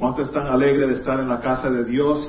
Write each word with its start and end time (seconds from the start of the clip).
¿Cuántos 0.00 0.28
están 0.28 0.46
alegres 0.46 0.88
de 0.88 0.94
estar 0.94 1.20
en 1.20 1.28
la 1.28 1.40
casa 1.40 1.68
de 1.68 1.84
Dios? 1.84 2.26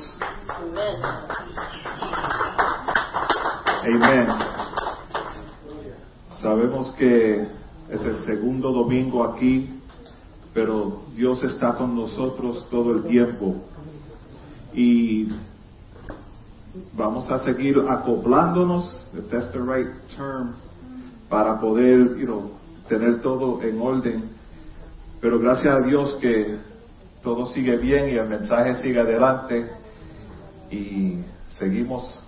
Amén. 3.82 4.26
Sabemos 6.42 6.90
que 6.98 7.48
es 7.88 8.02
el 8.02 8.26
segundo 8.26 8.72
domingo 8.72 9.24
aquí, 9.24 9.80
pero 10.52 11.00
Dios 11.16 11.42
está 11.44 11.72
con 11.74 11.96
nosotros 11.96 12.66
todo 12.70 12.92
el 12.92 13.04
tiempo. 13.04 13.56
Y 14.74 15.28
vamos 16.92 17.30
a 17.30 17.38
seguir 17.38 17.82
acoplándonos, 17.88 18.94
that's 19.30 19.50
the 19.52 19.60
right 19.60 19.88
term, 20.14 20.56
para 21.30 21.58
poder, 21.58 22.18
you 22.18 22.26
know, 22.26 22.50
tener 22.90 23.22
todo 23.22 23.62
en 23.62 23.80
orden. 23.80 24.24
Pero 25.22 25.38
gracias 25.38 25.74
a 25.74 25.80
Dios 25.80 26.18
que 26.20 26.70
todo 27.22 27.46
sigue 27.46 27.76
bien 27.76 28.08
y 28.08 28.16
el 28.16 28.28
mensaje 28.28 28.76
sigue 28.76 29.00
adelante 29.00 29.70
y 30.70 31.18
seguimos 31.48 32.18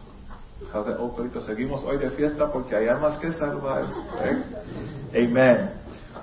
seguimos 1.47 1.85
hoy 1.85 1.99
de 1.99 2.11
fiesta 2.11 2.51
porque 2.51 2.77
hay 2.77 2.87
más 3.01 3.19
que 3.19 3.33
salvar. 3.33 3.85
¿eh? 4.25 5.27
Amén. 5.27 5.71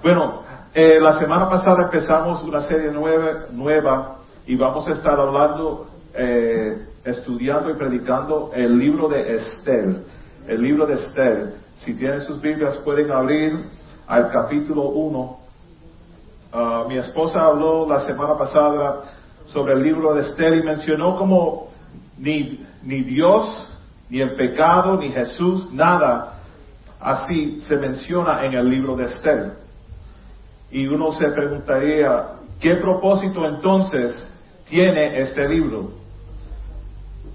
Bueno, 0.02 0.44
la 0.74 1.20
semana 1.20 1.50
pasada 1.50 1.84
empezamos 1.84 2.44
una 2.44 2.62
serie 2.62 2.92
nueva, 2.92 4.18
y 4.46 4.56
vamos 4.56 4.88
a 4.88 4.94
estar 4.94 5.20
hablando, 5.20 5.88
eh, 6.14 6.88
estudiando 7.04 7.70
y 7.70 7.76
predicando 7.76 8.52
el 8.54 8.78
libro 8.78 9.08
de 9.08 9.36
Esther. 9.36 10.04
El 10.48 10.62
libro 10.62 10.86
de 10.86 10.96
Esther. 10.96 11.54
Si 11.78 11.94
tienen 11.94 12.22
sus 12.22 12.42
Biblias 12.42 12.78
pueden 12.80 13.12
abrir 13.12 13.58
al 14.08 14.30
capítulo 14.30 14.90
1 14.90 15.41
Ah, 16.54 16.84
mi 16.86 16.98
esposa 16.98 17.46
habló 17.46 17.88
la 17.88 18.02
semana 18.02 18.38
pasada 18.38 19.04
sobre 19.46 19.74
el 19.74 19.84
libro 19.84 20.14
de 20.14 20.22
Esther 20.22 20.56
y 20.56 20.64
mencionó 20.64 21.16
como 21.16 21.70
ni, 22.18 22.66
ni 22.84 23.04
Dios, 23.04 23.68
ni 24.10 24.20
el 24.20 24.36
pecado, 24.36 24.98
ni 24.98 25.10
Jesús, 25.10 25.72
nada 25.72 26.40
así 27.00 27.62
se 27.62 27.78
menciona 27.78 28.46
en 28.46 28.54
el 28.54 28.70
libro 28.70 28.98
de 28.98 29.06
Esther. 29.06 29.54
Y 30.70 30.88
uno 30.88 31.12
se 31.14 31.30
preguntaría, 31.30 32.28
¿qué 32.60 32.76
propósito 32.76 33.46
entonces 33.46 34.28
tiene 34.66 35.22
este 35.22 35.48
libro? 35.48 35.92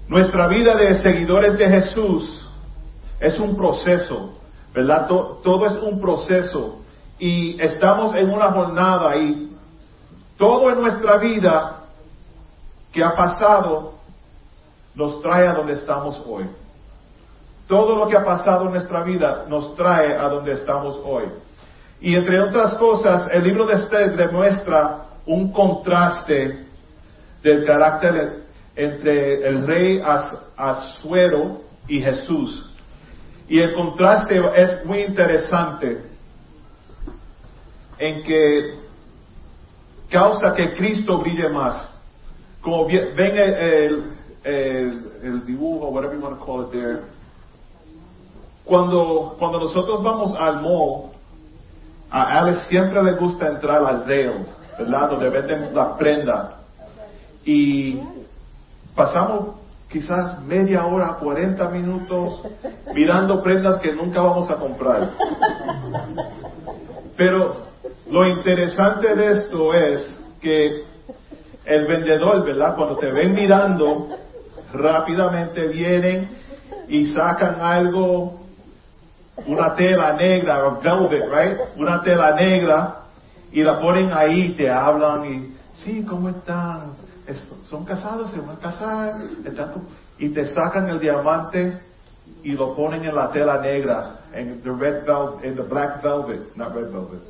Nuestra 0.07 0.47
vida 0.47 0.75
de 0.75 0.99
seguidores 1.01 1.57
de 1.57 1.67
Jesús 1.67 2.49
es 3.19 3.37
un 3.39 3.57
proceso, 3.57 4.37
¿verdad? 4.73 5.07
todo 5.07 5.65
es 5.65 5.73
un 5.81 5.99
proceso 5.99 6.81
y 7.19 7.59
estamos 7.61 8.15
en 8.15 8.29
una 8.29 8.51
jornada 8.51 9.15
y 9.17 9.51
todo 10.37 10.69
en 10.69 10.81
nuestra 10.81 11.17
vida 11.17 11.83
que 12.91 13.03
ha 13.03 13.15
pasado 13.15 13.93
nos 14.95 15.21
trae 15.21 15.47
a 15.47 15.53
donde 15.53 15.73
estamos 15.73 16.21
hoy. 16.25 16.45
Todo 17.67 17.95
lo 17.95 18.07
que 18.07 18.17
ha 18.17 18.23
pasado 18.23 18.65
en 18.65 18.71
nuestra 18.71 19.03
vida 19.03 19.45
nos 19.49 19.75
trae 19.75 20.15
a 20.15 20.29
donde 20.29 20.53
estamos 20.53 20.99
hoy. 21.03 21.25
Y 21.99 22.15
entre 22.15 22.39
otras 22.39 22.75
cosas, 22.75 23.27
el 23.31 23.43
libro 23.43 23.65
de 23.65 23.75
Esther 23.75 24.15
demuestra 24.15 25.05
un 25.25 25.51
contraste 25.51 26.65
del 27.41 27.65
carácter 27.65 28.43
entre 28.75 29.47
el 29.47 29.65
rey 29.65 30.01
Asuero 30.55 31.61
y 31.87 31.99
Jesús. 32.01 32.63
Y 33.49 33.59
el 33.59 33.73
contraste 33.73 34.39
es 34.55 34.85
muy 34.85 35.01
interesante 35.01 36.16
en 37.99 38.23
que 38.23 38.75
causa 40.09 40.53
que 40.53 40.73
Cristo 40.73 41.19
brille 41.19 41.49
más. 41.49 41.89
Como 42.61 42.85
ven 42.85 43.37
el, 43.37 44.13
el, 44.43 45.45
dibujo, 45.45 45.89
whatever 45.89 46.17
you 46.17 46.23
want 46.23 46.39
to 46.39 46.45
call 46.45 46.63
it 46.63 46.71
there. 46.71 47.01
Cuando, 48.65 49.35
cuando 49.39 49.59
nosotros 49.59 50.03
vamos 50.03 50.33
al 50.37 50.61
mall, 50.61 51.11
a 52.09 52.39
Alex 52.39 52.67
siempre 52.67 53.01
le 53.03 53.13
gusta 53.13 53.47
entrar 53.47 53.83
a 53.83 53.99
Zales, 53.99 54.47
¿verdad? 54.77 55.09
Donde 55.09 55.29
venden 55.29 55.75
la 55.75 55.95
prenda. 55.95 56.59
Y 57.45 58.01
pasamos 58.95 59.55
quizás 59.89 60.41
media 60.43 60.85
hora, 60.85 61.17
40 61.19 61.69
minutos 61.69 62.41
mirando 62.93 63.41
prendas 63.41 63.79
que 63.79 63.93
nunca 63.93 64.21
vamos 64.21 64.49
a 64.49 64.55
comprar. 64.55 65.11
Pero 67.15 67.66
lo 68.09 68.25
interesante 68.25 69.15
de 69.15 69.31
esto 69.33 69.73
es 69.73 70.19
que 70.41 70.83
el 71.65 71.85
vendedor, 71.87 72.45
¿verdad? 72.45 72.75
Cuando 72.75 72.97
te 72.97 73.11
ven 73.11 73.33
mirando, 73.33 74.09
rápidamente 74.73 75.67
vienen 75.67 76.29
y 76.87 77.07
sacan 77.07 77.59
algo, 77.59 78.39
una 79.45 79.75
tela 79.75 80.13
negra, 80.13 80.79
velvet, 80.81 81.29
right? 81.29 81.57
Una 81.75 82.01
tela 82.01 82.31
negra 82.31 82.95
y 83.51 83.63
la 83.63 83.79
ponen 83.79 84.11
ahí, 84.13 84.53
te 84.53 84.69
hablan 84.69 85.25
y, 85.25 85.55
sí, 85.83 86.03
¿cómo 86.03 86.29
están? 86.29 86.93
¿Son 87.63 87.83
casados? 87.83 88.31
¿Se 88.31 88.39
van 88.39 88.55
a 88.55 88.59
casar? 88.59 89.15
y 90.19 90.29
te 90.29 90.45
sacan 90.53 90.89
el 90.89 90.99
diamante 90.99 91.79
y 92.43 92.53
lo 92.53 92.75
ponen 92.75 93.03
en 93.03 93.13
la 93.13 93.29
tela 93.29 93.59
negra, 93.59 94.21
en 94.33 94.61
the 94.61 94.71
red 94.71 95.05
velvet, 95.05 95.43
en 95.43 95.55
the 95.55 95.61
black 95.61 96.01
velvet, 96.01 96.55
not 96.55 96.73
red 96.73 96.89
velvet 96.89 97.21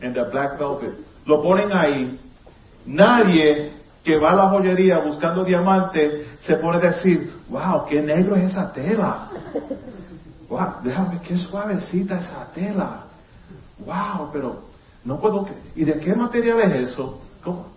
en 0.00 0.12
the 0.12 0.22
black 0.30 0.58
velvet. 0.58 0.94
Lo 1.26 1.42
ponen 1.42 1.72
ahí. 1.72 2.18
Nadie 2.86 3.72
que 4.02 4.16
va 4.16 4.30
a 4.30 4.36
la 4.36 4.48
joyería 4.48 5.00
buscando 5.04 5.44
diamante 5.44 6.26
se 6.40 6.56
pone 6.56 6.78
a 6.78 6.80
decir, 6.80 7.32
wow, 7.48 7.84
qué 7.86 8.00
negro 8.00 8.36
es 8.36 8.44
esa 8.44 8.72
tela. 8.72 9.28
Wow, 10.48 10.82
déjame, 10.82 11.20
qué 11.20 11.36
suavecita 11.36 12.18
esa 12.18 12.46
tela. 12.54 13.04
Wow, 13.84 14.30
pero 14.32 14.62
no 15.04 15.20
puedo. 15.20 15.46
¿Y 15.76 15.84
de 15.84 15.98
qué 15.98 16.14
material 16.14 16.60
es 16.60 16.90
eso? 16.90 17.20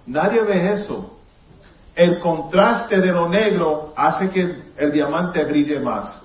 Nadie 0.05 0.41
ve 0.43 0.73
eso. 0.73 1.17
El 1.95 2.19
contraste 2.19 3.01
de 3.01 3.11
lo 3.11 3.27
negro 3.27 3.93
hace 3.95 4.29
que 4.29 4.55
el 4.77 4.91
diamante 4.91 5.43
brille 5.43 5.79
más. 5.81 6.19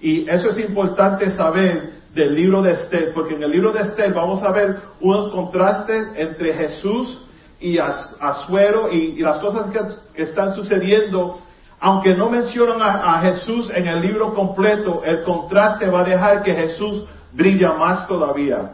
Y 0.00 0.28
eso 0.30 0.50
es 0.50 0.58
importante 0.58 1.30
saber 1.36 1.89
del 2.14 2.34
libro 2.34 2.62
de 2.62 2.72
Esther, 2.72 3.12
porque 3.14 3.34
en 3.34 3.42
el 3.42 3.50
libro 3.50 3.72
de 3.72 3.82
Esther 3.82 4.12
vamos 4.12 4.42
a 4.42 4.50
ver 4.50 4.80
unos 5.00 5.32
contrastes 5.32 6.08
entre 6.16 6.54
Jesús 6.54 7.20
y 7.60 7.78
Asuero 7.78 8.90
y, 8.90 9.14
y 9.16 9.20
las 9.20 9.38
cosas 9.38 9.70
que, 9.70 10.22
están 10.22 10.54
sucediendo. 10.54 11.40
Aunque 11.78 12.14
no 12.14 12.28
mencionan 12.28 12.82
a, 12.82 13.20
Jesús 13.20 13.70
en 13.74 13.86
el 13.86 14.00
libro 14.00 14.34
completo, 14.34 15.02
el 15.04 15.24
contraste 15.24 15.88
va 15.88 16.00
a 16.00 16.04
dejar 16.04 16.42
que 16.42 16.52
Jesús 16.52 17.04
brilla 17.32 17.74
más 17.78 18.06
todavía. 18.06 18.72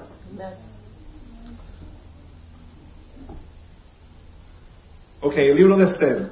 Ok, 5.21 5.37
el 5.37 5.57
libro 5.57 5.77
de 5.77 5.85
Esther. 5.85 6.31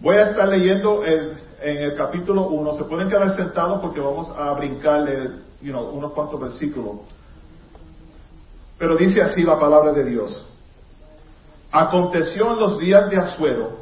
Voy 0.00 0.16
a 0.16 0.30
estar 0.30 0.48
leyendo 0.48 1.04
el 1.04 1.43
en 1.64 1.78
el 1.78 1.94
capítulo 1.94 2.48
1, 2.48 2.76
se 2.76 2.84
pueden 2.84 3.08
quedar 3.08 3.34
sentados 3.36 3.80
porque 3.80 3.98
vamos 3.98 4.30
a 4.36 4.52
brincarle 4.52 5.30
you 5.62 5.72
know, 5.72 5.88
unos 5.88 6.12
cuantos 6.12 6.38
versículos. 6.38 6.96
Pero 8.76 8.96
dice 8.96 9.22
así 9.22 9.42
la 9.42 9.58
palabra 9.58 9.92
de 9.92 10.04
Dios. 10.04 10.46
Aconteció 11.72 12.52
en 12.52 12.60
los 12.60 12.78
días 12.78 13.08
de 13.08 13.16
Asuero, 13.16 13.78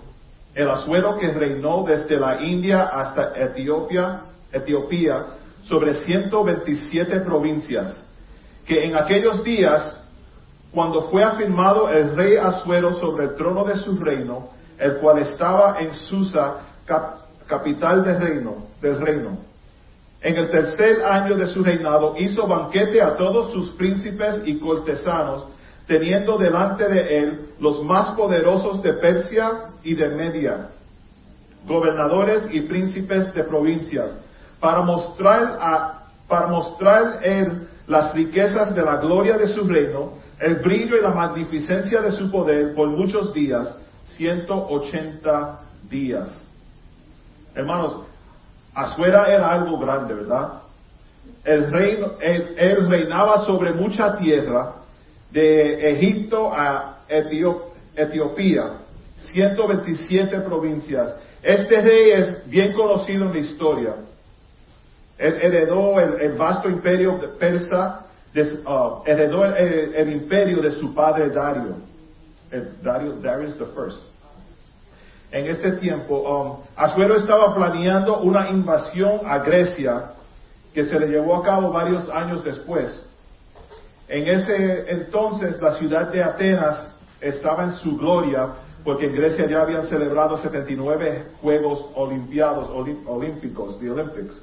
el 0.54 0.70
Asuero 0.70 1.18
que 1.18 1.32
reinó 1.32 1.82
desde 1.82 2.20
la 2.20 2.40
India 2.40 2.84
hasta 2.84 3.32
Etiopía, 3.34 4.26
Etiopía 4.52 5.26
sobre 5.64 6.04
127 6.04 7.20
provincias, 7.20 8.00
que 8.64 8.84
en 8.84 8.96
aquellos 8.96 9.42
días, 9.42 9.98
cuando 10.72 11.10
fue 11.10 11.24
afirmado 11.24 11.88
el 11.88 12.14
rey 12.14 12.36
Asuero 12.36 12.92
sobre 13.00 13.24
el 13.24 13.34
trono 13.34 13.64
de 13.64 13.74
su 13.74 13.96
reino, 13.96 14.50
el 14.78 14.98
cual 14.98 15.18
estaba 15.18 15.80
en 15.80 15.92
Susa, 15.94 16.58
capital 17.52 18.02
del 18.02 18.18
reino, 18.18 18.66
del 18.80 18.98
reino. 18.98 19.38
En 20.22 20.36
el 20.36 20.48
tercer 20.48 21.04
año 21.04 21.36
de 21.36 21.46
su 21.48 21.62
reinado 21.62 22.14
hizo 22.16 22.46
banquete 22.46 23.02
a 23.02 23.16
todos 23.16 23.52
sus 23.52 23.70
príncipes 23.72 24.40
y 24.46 24.58
cortesanos, 24.58 25.48
teniendo 25.86 26.38
delante 26.38 26.88
de 26.88 27.18
él 27.18 27.40
los 27.60 27.82
más 27.84 28.16
poderosos 28.16 28.82
de 28.82 28.94
Persia 28.94 29.50
y 29.82 29.94
de 29.94 30.08
Media, 30.08 30.68
gobernadores 31.66 32.44
y 32.50 32.62
príncipes 32.62 33.34
de 33.34 33.44
provincias, 33.44 34.16
para 34.58 34.80
mostrar 34.80 36.00
para 36.28 36.46
mostrar 36.46 37.18
él 37.22 37.68
las 37.86 38.14
riquezas 38.14 38.74
de 38.74 38.82
la 38.82 38.96
gloria 38.96 39.36
de 39.36 39.48
su 39.48 39.64
reino, 39.64 40.14
el 40.40 40.54
brillo 40.56 40.96
y 40.96 41.02
la 41.02 41.10
magnificencia 41.10 42.00
de 42.00 42.12
su 42.12 42.30
poder 42.30 42.74
por 42.74 42.88
muchos 42.88 43.34
días, 43.34 43.74
180 44.16 45.60
días. 45.90 46.51
Hermanos, 47.54 48.06
Asuera 48.74 49.26
era 49.26 49.48
algo 49.48 49.78
grande, 49.78 50.14
¿verdad? 50.14 50.62
El 51.44 51.70
reino, 51.70 52.12
él, 52.20 52.88
reinaba 52.88 53.44
sobre 53.44 53.72
mucha 53.72 54.16
tierra 54.16 54.76
de 55.30 55.90
Egipto 55.90 56.52
a 56.52 57.00
Etiopía, 57.94 58.78
127 59.32 60.40
provincias. 60.40 61.14
Este 61.42 61.80
rey 61.80 62.10
es 62.12 62.48
bien 62.48 62.72
conocido 62.72 63.26
en 63.26 63.32
la 63.32 63.38
historia. 63.38 63.94
Él 65.18 65.38
heredó 65.40 66.00
el, 66.00 66.32
vasto 66.32 66.68
imperio 66.68 67.18
persa, 67.38 68.06
uh, 68.34 69.02
heredó 69.04 69.44
el, 69.44 70.12
imperio 70.12 70.62
de 70.62 70.70
su 70.72 70.94
padre 70.94 71.28
Dario, 71.28 71.76
Dario 72.82 73.12
Darius 73.20 73.56
First. 73.74 74.11
En 75.32 75.46
este 75.46 75.72
tiempo, 75.72 76.18
um, 76.18 76.58
Asuero 76.76 77.16
estaba 77.16 77.54
planeando 77.54 78.20
una 78.20 78.50
invasión 78.50 79.20
a 79.24 79.38
Grecia 79.38 80.12
que 80.74 80.84
se 80.84 81.00
le 81.00 81.08
llevó 81.08 81.36
a 81.36 81.42
cabo 81.42 81.72
varios 81.72 82.08
años 82.10 82.44
después. 82.44 83.02
En 84.08 84.28
ese 84.28 84.90
entonces 84.92 85.58
la 85.60 85.74
ciudad 85.78 86.12
de 86.12 86.22
Atenas 86.22 86.88
estaba 87.18 87.64
en 87.64 87.72
su 87.76 87.96
gloria 87.96 88.52
porque 88.84 89.06
en 89.06 89.14
Grecia 89.14 89.46
ya 89.46 89.62
habían 89.62 89.86
celebrado 89.86 90.36
79 90.36 91.24
Juegos 91.40 91.86
Olimpiados, 91.94 92.68
Olímpicos, 93.06 93.78
the 93.78 93.90
Olympics. 93.90 94.38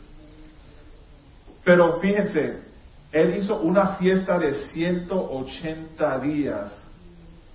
Pero 1.64 2.00
fíjense, 2.00 2.64
él 3.12 3.38
hizo 3.38 3.60
una 3.60 3.96
fiesta 3.98 4.40
de 4.40 4.54
180 4.72 6.20
días. 6.20 6.76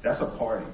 That's 0.03 0.21
a 0.21 0.39
party. 0.39 0.67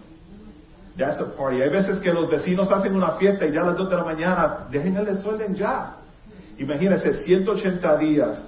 That's 0.97 1.21
a 1.21 1.37
party. 1.37 1.63
Hay 1.63 1.71
veces 1.71 1.99
que 1.99 2.13
los 2.13 2.29
vecinos 2.29 2.71
hacen 2.71 2.95
una 2.95 3.13
fiesta 3.13 3.47
y 3.47 3.53
ya 3.53 3.61
a 3.61 3.67
las 3.67 3.77
2 3.77 3.91
de 3.91 3.97
la 3.97 4.05
mañana, 4.05 4.67
dejen 4.71 4.97
el 4.97 5.07
desorden 5.07 5.55
ya. 5.55 5.97
Imagínense, 6.59 7.23
180 7.23 7.97
días. 7.97 8.43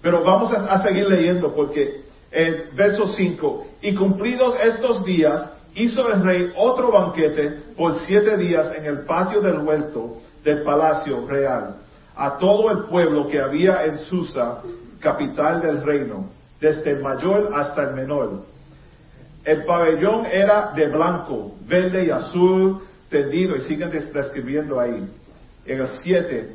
Pero 0.00 0.22
vamos 0.24 0.52
a, 0.52 0.82
seguir 0.82 1.08
leyendo 1.08 1.54
porque 1.54 2.02
en 2.30 2.76
verso 2.76 3.06
5, 3.06 3.66
y 3.82 3.94
cumplidos 3.94 4.54
estos 4.62 5.04
días, 5.04 5.50
hizo 5.74 6.08
el 6.08 6.22
rey 6.22 6.52
otro 6.56 6.90
banquete 6.90 7.50
por 7.76 7.98
siete 8.06 8.36
días 8.36 8.70
en 8.76 8.84
el 8.84 9.00
patio 9.00 9.40
del 9.40 9.58
huerto 9.58 10.18
del 10.44 10.62
palacio 10.62 11.26
real, 11.26 11.76
a 12.16 12.38
todo 12.38 12.70
el 12.70 12.84
pueblo 12.84 13.28
que 13.28 13.40
había 13.40 13.84
en 13.84 13.98
Susa, 13.98 14.62
capital 15.00 15.60
del 15.60 15.82
reino, 15.82 16.30
desde 16.60 16.92
el 16.92 17.02
mayor 17.02 17.50
hasta 17.54 17.82
el 17.90 17.94
menor. 17.94 18.44
El 19.48 19.64
pabellón 19.64 20.26
era 20.26 20.72
de 20.74 20.88
blanco, 20.88 21.52
verde 21.66 22.04
y 22.04 22.10
azul 22.10 22.82
tendido, 23.08 23.56
y 23.56 23.62
siguen 23.62 23.88
describiendo 23.88 24.78
ahí. 24.78 25.08
En 25.64 25.80
el 25.80 25.88
7, 26.02 26.52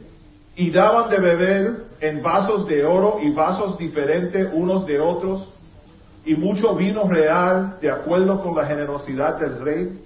y 0.57 0.69
daban 0.69 1.09
de 1.09 1.19
beber 1.19 1.85
en 1.99 2.21
vasos 2.21 2.67
de 2.67 2.85
oro 2.85 3.17
y 3.19 3.31
vasos 3.31 3.79
diferentes 3.79 4.47
unos 4.53 4.85
de 4.85 4.99
otros, 4.99 5.51
y 6.23 6.35
mucho 6.35 6.75
vino 6.75 7.07
real 7.07 7.79
de 7.81 7.89
acuerdo 7.89 8.43
con 8.43 8.55
la 8.55 8.67
generosidad 8.67 9.39
del 9.39 9.59
rey. 9.61 9.99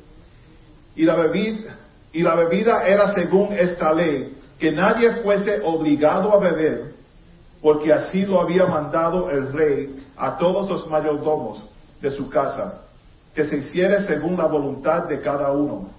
Y 0.95 1.03
la 1.03 1.15
bebida, 1.15 1.75
y 2.13 2.23
la 2.23 2.35
bebida 2.35 2.87
era 2.87 3.13
según 3.13 3.51
esta 3.51 3.93
ley, 3.93 4.33
que 4.57 4.71
nadie 4.71 5.11
fuese 5.23 5.59
obligado 5.61 6.33
a 6.33 6.39
beber, 6.39 6.93
porque 7.61 7.91
así 7.91 8.25
lo 8.25 8.39
había 8.39 8.65
mandado 8.65 9.29
el 9.29 9.51
rey 9.51 10.05
a 10.15 10.37
todos 10.37 10.69
los 10.69 10.87
mayordomos 10.89 11.67
de 12.01 12.11
su 12.11 12.29
casa, 12.29 12.81
que 13.33 13.47
se 13.47 13.57
hiciera 13.57 14.05
según 14.05 14.37
la 14.37 14.45
voluntad 14.45 15.03
de 15.07 15.19
cada 15.21 15.51
uno. 15.51 15.89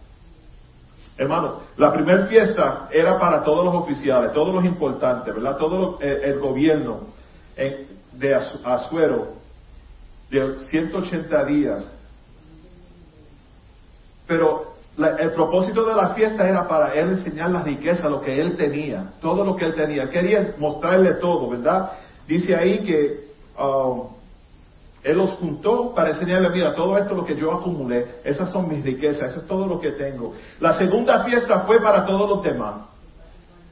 Hermano, 1.16 1.62
la 1.76 1.92
primera 1.92 2.26
fiesta 2.26 2.88
era 2.92 3.18
para 3.18 3.42
todos 3.42 3.64
los 3.64 3.74
oficiales, 3.74 4.32
todos 4.32 4.54
los 4.54 4.64
importantes, 4.64 5.34
¿verdad? 5.34 5.56
Todo 5.56 5.98
eh, 6.00 6.20
el, 6.24 6.38
gobierno 6.38 7.08
eh, 7.56 7.88
de 8.12 8.34
Azuero, 8.34 9.32
de 10.30 10.60
180 10.68 11.44
días. 11.44 11.86
Pero 14.28 14.74
el 14.96 15.32
propósito 15.32 15.84
de 15.84 15.94
la 15.94 16.14
fiesta 16.14 16.48
era 16.48 16.68
para 16.68 16.92
él 16.94 17.10
enseñar 17.10 17.50
la 17.50 17.62
riqueza, 17.62 18.08
lo 18.08 18.20
que 18.20 18.40
él 18.40 18.56
tenía, 18.56 19.12
todo 19.20 19.44
lo 19.44 19.56
que 19.56 19.64
él 19.66 19.74
tenía. 19.74 20.08
Quería 20.08 20.54
mostrarle 20.58 21.14
todo, 21.14 21.50
¿verdad? 21.50 21.92
Dice 22.26 22.54
ahí 22.54 22.84
que 22.84 23.28
um, 23.60 24.17
él 25.08 25.16
los 25.16 25.30
juntó 25.36 25.94
para 25.94 26.10
enseñarle, 26.10 26.50
mira, 26.50 26.74
todo 26.74 26.98
esto 26.98 27.14
lo 27.14 27.24
que 27.24 27.34
yo 27.34 27.50
acumulé, 27.50 28.20
esas 28.24 28.50
son 28.50 28.68
mis 28.68 28.84
riquezas, 28.84 29.30
eso 29.30 29.40
es 29.40 29.46
todo 29.46 29.66
lo 29.66 29.80
que 29.80 29.92
tengo. 29.92 30.34
La 30.60 30.76
segunda 30.76 31.24
fiesta 31.24 31.60
fue 31.60 31.80
para 31.80 32.04
todos 32.04 32.28
los 32.28 32.42
demás. 32.42 32.82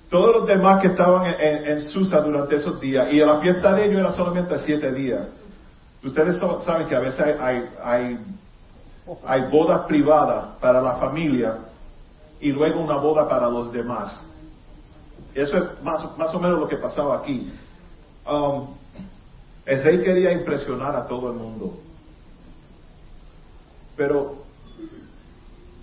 Todos 0.08 0.34
los 0.34 0.46
demás 0.46 0.80
que 0.80 0.88
estaban 0.88 1.26
en, 1.38 1.82
Susa 1.90 2.22
durante 2.22 2.56
esos 2.56 2.80
días. 2.80 3.12
Y 3.12 3.18
la 3.18 3.38
fiesta 3.40 3.74
de 3.74 3.84
ellos 3.84 4.00
era 4.00 4.12
solamente 4.12 4.58
siete 4.60 4.90
días. 4.92 5.28
Ustedes 6.02 6.40
saben 6.64 6.88
que 6.88 6.96
a 6.96 7.00
veces 7.00 7.20
hay, 7.38 7.68
hay, 7.84 9.42
bodas 9.50 9.82
privadas 9.86 10.56
para 10.58 10.80
la 10.80 10.94
familia 10.94 11.58
y 12.40 12.50
luego 12.50 12.80
una 12.80 12.96
boda 12.96 13.28
para 13.28 13.50
los 13.50 13.70
demás. 13.70 14.18
Eso 15.34 15.58
es 15.58 15.82
más, 15.82 16.16
más 16.16 16.34
o 16.34 16.38
menos 16.38 16.60
lo 16.60 16.66
que 16.66 16.78
pasaba 16.78 17.18
aquí. 17.18 17.52
Um, 18.26 18.68
el 19.66 19.82
rey 19.82 20.00
quería 20.00 20.32
impresionar 20.32 20.94
a 20.94 21.06
todo 21.06 21.32
el 21.32 21.36
mundo. 21.36 21.74
Pero, 23.96 24.36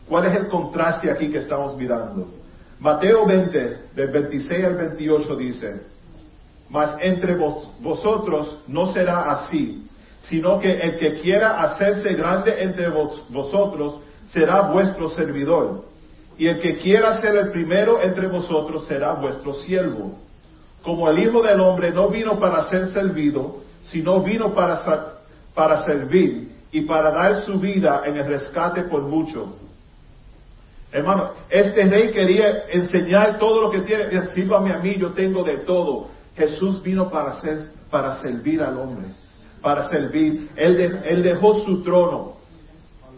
¿cuál 0.07 0.25
es 0.25 0.37
el 0.37 0.47
contraste 0.47 1.11
aquí 1.11 1.29
que 1.29 1.39
estamos 1.39 1.75
mirando? 1.75 2.27
Mateo 2.79 3.25
20, 3.25 3.77
del 3.93 4.09
26 4.09 4.65
al 4.65 4.75
28 4.75 5.35
dice, 5.35 5.81
mas 6.69 6.95
entre 7.01 7.35
vosotros 7.35 8.57
no 8.67 8.93
será 8.93 9.31
así, 9.31 9.87
sino 10.23 10.59
que 10.59 10.79
el 10.79 10.97
que 10.97 11.15
quiera 11.21 11.61
hacerse 11.63 12.13
grande 12.13 12.63
entre 12.63 12.89
vosotros 12.89 13.99
será 14.27 14.61
vuestro 14.61 15.09
servidor, 15.09 15.85
y 16.37 16.47
el 16.47 16.59
que 16.59 16.77
quiera 16.77 17.21
ser 17.21 17.35
el 17.35 17.51
primero 17.51 18.01
entre 18.01 18.27
vosotros 18.27 18.87
será 18.87 19.13
vuestro 19.13 19.53
siervo. 19.53 20.17
Como 20.81 21.09
el 21.09 21.19
Hijo 21.19 21.41
del 21.41 21.61
Hombre 21.61 21.91
no 21.91 22.09
vino 22.09 22.39
para 22.39 22.67
ser 22.69 22.91
servido, 22.91 23.62
sino 23.83 24.21
vino 24.21 24.53
para, 24.53 24.81
para 25.53 25.83
servir 25.83 26.51
y 26.71 26.81
para 26.81 27.11
dar 27.11 27.43
su 27.45 27.59
vida 27.59 28.01
en 28.05 28.17
el 28.17 28.25
rescate 28.25 28.83
por 28.83 29.03
mucho. 29.03 29.55
Hermano, 30.91 31.31
este 31.49 31.85
rey 31.85 32.11
quería 32.11 32.65
enseñar 32.69 33.39
todo 33.39 33.61
lo 33.63 33.71
que 33.71 33.81
tiene. 33.81 34.21
Sírvame 34.33 34.73
a 34.73 34.79
mí, 34.79 34.95
yo 34.95 35.11
tengo 35.11 35.43
de 35.43 35.59
todo. 35.59 36.09
Jesús 36.35 36.81
vino 36.81 37.09
para, 37.09 37.39
ser, 37.41 37.69
para 37.89 38.21
servir 38.21 38.61
al 38.61 38.77
hombre, 38.77 39.07
para 39.61 39.89
servir. 39.89 40.49
Él, 40.55 40.99
él 41.03 41.23
dejó 41.23 41.63
su 41.63 41.83
trono. 41.83 42.33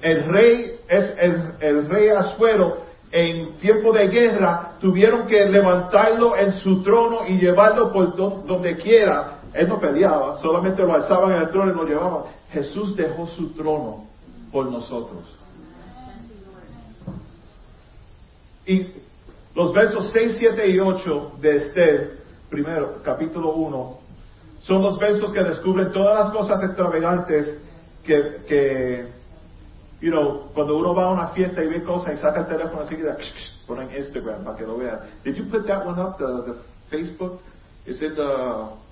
El 0.01 0.23
rey 0.23 0.75
es 0.87 1.05
el, 1.17 1.41
el 1.59 1.89
rey 1.89 2.09
Azuero. 2.09 2.85
En 3.11 3.57
tiempo 3.57 3.93
de 3.93 4.07
guerra 4.07 4.73
tuvieron 4.79 5.25
que 5.27 5.45
levantarlo 5.45 6.35
en 6.35 6.53
su 6.53 6.81
trono 6.81 7.21
y 7.27 7.37
llevarlo 7.37 7.93
por 7.93 8.15
donde 8.15 8.75
quiera 8.75 9.34
él 9.55 9.69
no 9.69 9.79
peleaba, 9.79 10.35
solamente 10.41 10.83
lo 10.83 10.93
alzaban 10.93 11.31
en 11.31 11.37
el 11.43 11.49
trono 11.49 11.71
y 11.71 11.75
lo 11.75 11.85
llevaban. 11.85 12.23
Jesús 12.51 12.95
dejó 12.95 13.25
su 13.25 13.53
trono 13.53 14.05
por 14.51 14.69
nosotros. 14.69 15.37
Y 18.65 18.87
los 19.53 19.71
versos 19.71 20.09
6, 20.11 20.35
7 20.37 20.67
y 20.69 20.79
8 20.79 21.31
de 21.39 21.55
Esther, 21.55 22.17
primero, 22.49 23.01
capítulo 23.01 23.53
1, 23.53 23.97
son 24.59 24.81
los 24.81 24.97
versos 24.97 25.31
que 25.31 25.43
descubren 25.43 25.91
todas 25.93 26.25
las 26.25 26.33
cosas 26.33 26.61
extravagantes 26.63 27.57
que, 28.03 28.41
que 28.47 29.07
you 30.01 30.11
know, 30.11 30.51
cuando 30.53 30.77
uno 30.77 30.93
va 30.93 31.05
a 31.05 31.11
una 31.11 31.27
fiesta 31.29 31.63
y 31.63 31.67
ve 31.67 31.81
cosas 31.83 32.15
y 32.15 32.17
saca 32.17 32.41
el 32.41 32.47
teléfono 32.47 32.81
así, 32.81 32.97
pone 33.67 33.83
en 33.83 34.03
Instagram 34.03 34.43
para 34.43 34.57
que 34.57 34.65
lo 34.65 34.77
vean. 34.77 34.99
Did 35.23 35.35
you 35.35 35.45
put 35.45 35.65
that 35.67 35.85
one 35.85 35.97
up, 35.97 36.17
the, 36.17 36.25
the 36.25 36.59
Facebook? 36.89 37.39
Is 37.85 38.01
it 38.01 38.15
the 38.15 38.84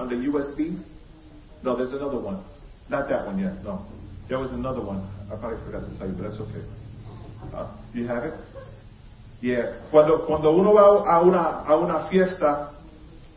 on 0.00 0.08
the 0.08 0.16
USB? 0.28 0.80
No, 1.62 1.76
there's 1.76 1.92
another 1.92 2.18
one. 2.18 2.42
Not 2.88 3.08
that 3.08 3.26
one 3.26 3.38
yet, 3.38 3.62
no. 3.62 3.84
There 4.28 4.38
was 4.38 4.50
another 4.50 4.80
one. 4.80 5.06
I 5.30 5.36
probably 5.36 5.62
forgot 5.64 5.88
to 5.88 5.98
tell 5.98 6.08
you, 6.08 6.14
but 6.14 6.30
that's 6.30 6.40
okay. 6.40 6.64
Uh, 7.54 7.68
you 7.94 8.06
have 8.06 8.24
it? 8.24 8.34
Yeah. 9.40 9.74
Cuando, 9.90 10.26
cuando 10.26 10.52
uno 10.52 10.72
va 10.72 11.04
a 11.04 11.22
una, 11.22 11.64
a 11.66 11.76
una 11.76 12.08
fiesta, 12.08 12.72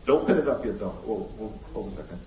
don't 0.05 0.25
put 0.25 0.38
it 0.38 0.48
up 0.48 0.65
yet 0.65 0.79
though. 0.79 0.96
Hold, 1.05 1.32
hold, 1.38 1.60
hold 1.74 1.93
a 1.93 1.96
second. 1.96 2.20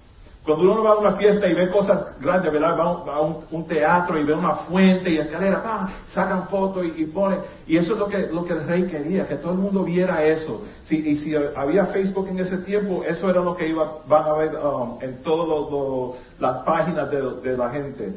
Cuando 0.46 0.62
uno 0.62 0.84
va 0.84 0.92
a 0.92 0.98
una 0.98 1.16
fiesta 1.16 1.48
y 1.48 1.54
ve 1.54 1.68
cosas 1.72 2.20
grandes, 2.20 2.52
¿verdad? 2.52 2.78
Va 2.78 3.16
a 3.16 3.20
un, 3.20 3.66
teatro 3.66 4.16
y 4.16 4.24
ve 4.24 4.32
una 4.32 4.54
fuente 4.54 5.10
y 5.10 5.18
escalera, 5.18 5.60
¡pam! 5.60 5.88
sacan 6.14 6.46
fotos 6.46 6.84
y, 6.84 7.02
y, 7.02 7.06
ponen. 7.06 7.40
Y 7.66 7.76
eso 7.76 7.94
es 7.94 7.98
lo 7.98 8.06
que, 8.06 8.28
lo 8.28 8.44
que 8.44 8.52
el 8.52 8.64
rey 8.64 8.84
quería, 8.84 9.26
que 9.26 9.34
todo 9.34 9.52
el 9.52 9.58
mundo 9.58 9.82
viera 9.82 10.24
eso. 10.24 10.62
Si, 10.84 10.98
y 10.98 11.16
si 11.16 11.34
había 11.34 11.86
Facebook 11.86 12.28
en 12.28 12.38
ese 12.38 12.58
tiempo, 12.58 13.02
eso 13.02 13.28
era 13.28 13.40
lo 13.40 13.56
que 13.56 13.66
iba, 13.66 13.98
van 14.06 14.22
a 14.22 14.32
ver 14.34 14.56
um, 14.56 14.98
en 15.00 15.20
todas 15.24 16.16
las 16.38 16.58
páginas 16.58 17.10
de, 17.10 17.22
de 17.42 17.56
la 17.56 17.70
gente. 17.70 18.12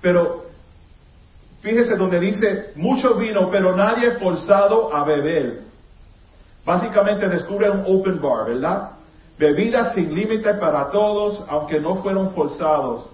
Pero 0.00 0.46
fíjese 1.60 1.94
donde 1.94 2.18
dice, 2.18 2.72
mucho 2.74 3.14
vino, 3.14 3.50
pero 3.52 3.76
nadie 3.76 4.16
forzado 4.16 4.92
a 4.92 5.04
beber. 5.04 5.60
Básicamente 6.66 7.28
descubre 7.28 7.70
un 7.70 7.84
open 7.86 8.20
bar, 8.20 8.48
¿verdad? 8.48 8.97
Bebidas 9.38 9.94
sin 9.94 10.14
límite 10.14 10.54
para 10.54 10.90
todos, 10.90 11.44
aunque 11.48 11.80
no 11.80 11.96
fueron 12.02 12.34
forzados. 12.34 13.06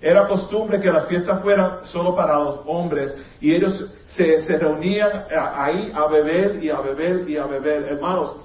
Era 0.00 0.26
costumbre 0.26 0.80
que 0.80 0.92
las 0.92 1.06
fiestas 1.06 1.40
fueran 1.42 1.86
solo 1.86 2.14
para 2.14 2.36
los 2.38 2.60
hombres 2.66 3.14
y 3.40 3.54
ellos 3.54 3.84
se, 4.08 4.38
reunían 4.58 5.24
ahí 5.30 5.92
a 5.94 6.06
beber 6.06 6.62
y 6.62 6.68
a 6.68 6.80
beber 6.80 7.28
y 7.28 7.36
a 7.36 7.46
beber. 7.46 7.84
Hermanos, 7.84 8.36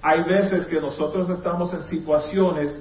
hay 0.00 0.22
veces 0.22 0.66
que 0.66 0.80
nosotros 0.80 1.28
estamos 1.28 1.72
en 1.74 1.82
situaciones 1.82 2.78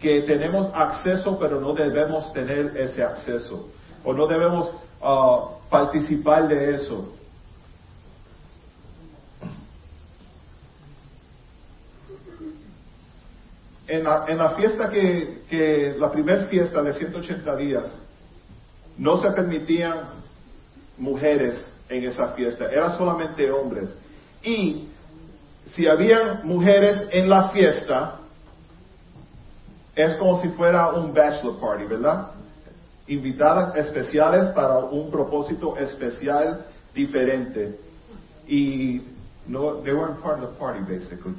que 0.00 0.22
tenemos 0.22 0.70
acceso 0.74 1.38
pero 1.38 1.60
no 1.60 1.72
debemos 1.72 2.32
tener 2.32 2.76
ese 2.76 3.02
acceso 3.02 3.68
o 4.04 4.12
no 4.12 4.26
debemos 4.26 4.70
ah, 5.02 5.48
participar 5.68 6.46
de 6.48 6.74
eso. 6.74 7.12
En 13.88 14.02
la, 14.02 14.54
fiesta 14.56 14.90
que, 14.90 15.94
la 15.98 16.10
primera 16.10 16.46
fiesta 16.46 16.82
de 16.82 16.92
180 16.92 17.56
días, 17.56 17.84
no 18.98 19.20
se 19.22 19.30
permitían 19.30 20.08
mujeres 20.98 21.64
en 21.88 22.04
esa 22.04 22.28
fiesta, 22.28 22.68
eran 22.70 22.96
solamente 22.96 23.48
hombres. 23.50 23.94
Y 24.42 24.88
si 25.66 25.86
habían 25.86 26.46
mujeres 26.46 27.06
en 27.12 27.28
la 27.28 27.50
fiesta, 27.50 28.20
es 29.94 30.16
como 30.16 30.42
si 30.42 30.48
fuera 30.48 30.90
un 30.90 31.14
bachelor 31.14 31.60
party, 31.60 31.84
¿verdad? 31.84 32.30
Invitadas 33.06 33.76
especiales 33.76 34.50
para 34.50 34.78
un 34.78 35.12
propósito 35.12 35.76
especial 35.76 36.66
diferente. 36.92 37.78
Y 38.48 39.02
no, 39.46 39.76
they 39.82 39.92
weren't 39.92 40.20
part 40.20 40.42
of 40.42 40.50
the 40.50 40.58
party 40.58 40.80
basically 40.80 41.34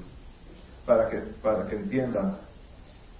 para 0.87 1.09
que, 1.09 1.17
para 1.43 1.67
que 1.67 1.75
entiendan. 1.75 2.37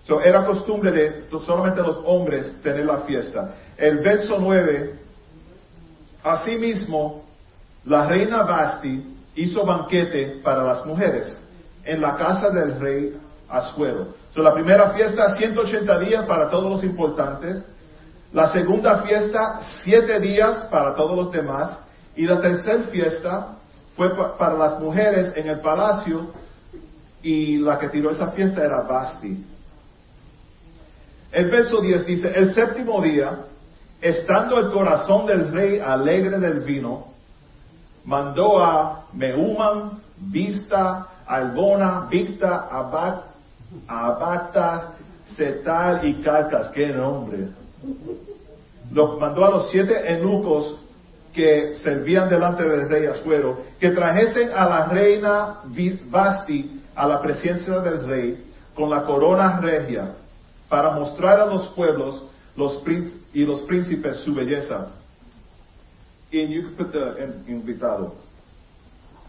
So, 0.06 0.22
era 0.22 0.46
costumbre 0.46 0.92
de 0.92 1.26
solamente 1.46 1.82
los 1.82 2.00
hombres 2.06 2.62
tener 2.64 2.86
la 2.86 3.00
fiesta. 3.00 3.56
El 3.76 3.98
verso 3.98 4.38
9, 4.40 4.96
asimismo, 6.24 7.26
la 7.84 8.08
reina 8.08 8.44
Basti 8.44 9.16
hizo 9.36 9.66
banquete 9.66 10.40
para 10.42 10.64
las 10.64 10.86
mujeres 10.86 11.38
en 11.84 12.02
la 12.02 12.16
casa 12.16 12.50
del 12.50 12.80
rey 12.80 13.18
Asuero. 13.50 14.16
So, 14.34 14.42
la 14.42 14.54
primera 14.54 14.92
fiesta, 14.92 15.36
180 15.36 16.00
días 16.00 16.26
para 16.26 16.50
todos 16.50 16.72
los 16.72 16.84
importantes. 16.86 17.62
La 18.32 18.52
segunda 18.52 19.00
fiesta, 19.04 19.60
7 19.84 20.20
días 20.22 20.68
para 20.72 20.96
todos 20.96 21.18
los 21.18 21.32
demás. 21.34 21.78
Y 22.16 22.26
la 22.26 22.40
tercera 22.40 22.84
fiesta 22.92 23.56
fue 23.98 24.16
para 24.38 24.58
las 24.58 24.80
mujeres 24.80 25.34
en 25.36 25.48
el 25.50 25.60
palacio 25.60 26.32
y 27.22 27.58
la 27.58 27.78
que 27.80 27.90
tiró 27.90 28.12
esa 28.12 28.32
fiesta 28.32 28.64
era 28.64 28.82
Basti. 28.82 29.46
El 31.32 31.50
verso 31.50 31.82
10 31.82 32.06
dice, 32.06 32.32
el 32.34 32.54
séptimo 32.54 33.02
día, 33.02 33.40
estando 34.02 34.60
el 34.60 34.72
corazón 34.72 35.26
del 35.26 35.52
rey 35.52 35.80
alegre 35.80 36.40
del 36.40 36.62
vino, 36.62 37.08
mandó 38.06 38.64
a 38.64 39.06
Meuman, 39.14 40.00
Vista, 40.18 41.08
Albona, 41.28 42.08
Victa, 42.10 42.68
Abat, 42.72 43.26
Abata, 43.88 44.94
Setal 45.36 46.08
y 46.08 46.16
Calcas. 46.22 46.70
¡Qué 46.70 46.88
nombre! 46.88 47.50
Los 48.92 49.20
mandó 49.20 49.46
a 49.46 49.50
los 49.52 49.70
siete 49.70 50.12
eunucos 50.14 50.80
que 51.34 51.76
servían 51.84 52.30
delante 52.30 52.64
del 52.64 52.90
rey 52.90 53.06
Asuero, 53.06 53.60
que 53.80 53.92
trajesen 53.92 54.50
a 54.56 54.66
la 54.66 54.86
reina 54.86 55.60
Basti 56.10 56.82
a 56.98 57.08
la 57.08 57.22
presencia 57.22 57.80
del 57.80 58.06
rey 58.08 58.44
con 58.74 58.90
la 58.90 59.04
corona 59.04 59.60
regia 59.62 60.16
para 60.68 60.92
mostrar 60.92 61.40
a 61.40 61.46
los 61.46 61.68
pueblos 61.68 62.24
los 62.56 62.82
y 63.34 63.46
los 63.46 63.62
príncipes 63.62 64.18
su 64.18 64.34
belleza. 64.34 64.88
Y 66.32 66.48
you 66.48 66.70
invitado. 67.48 68.16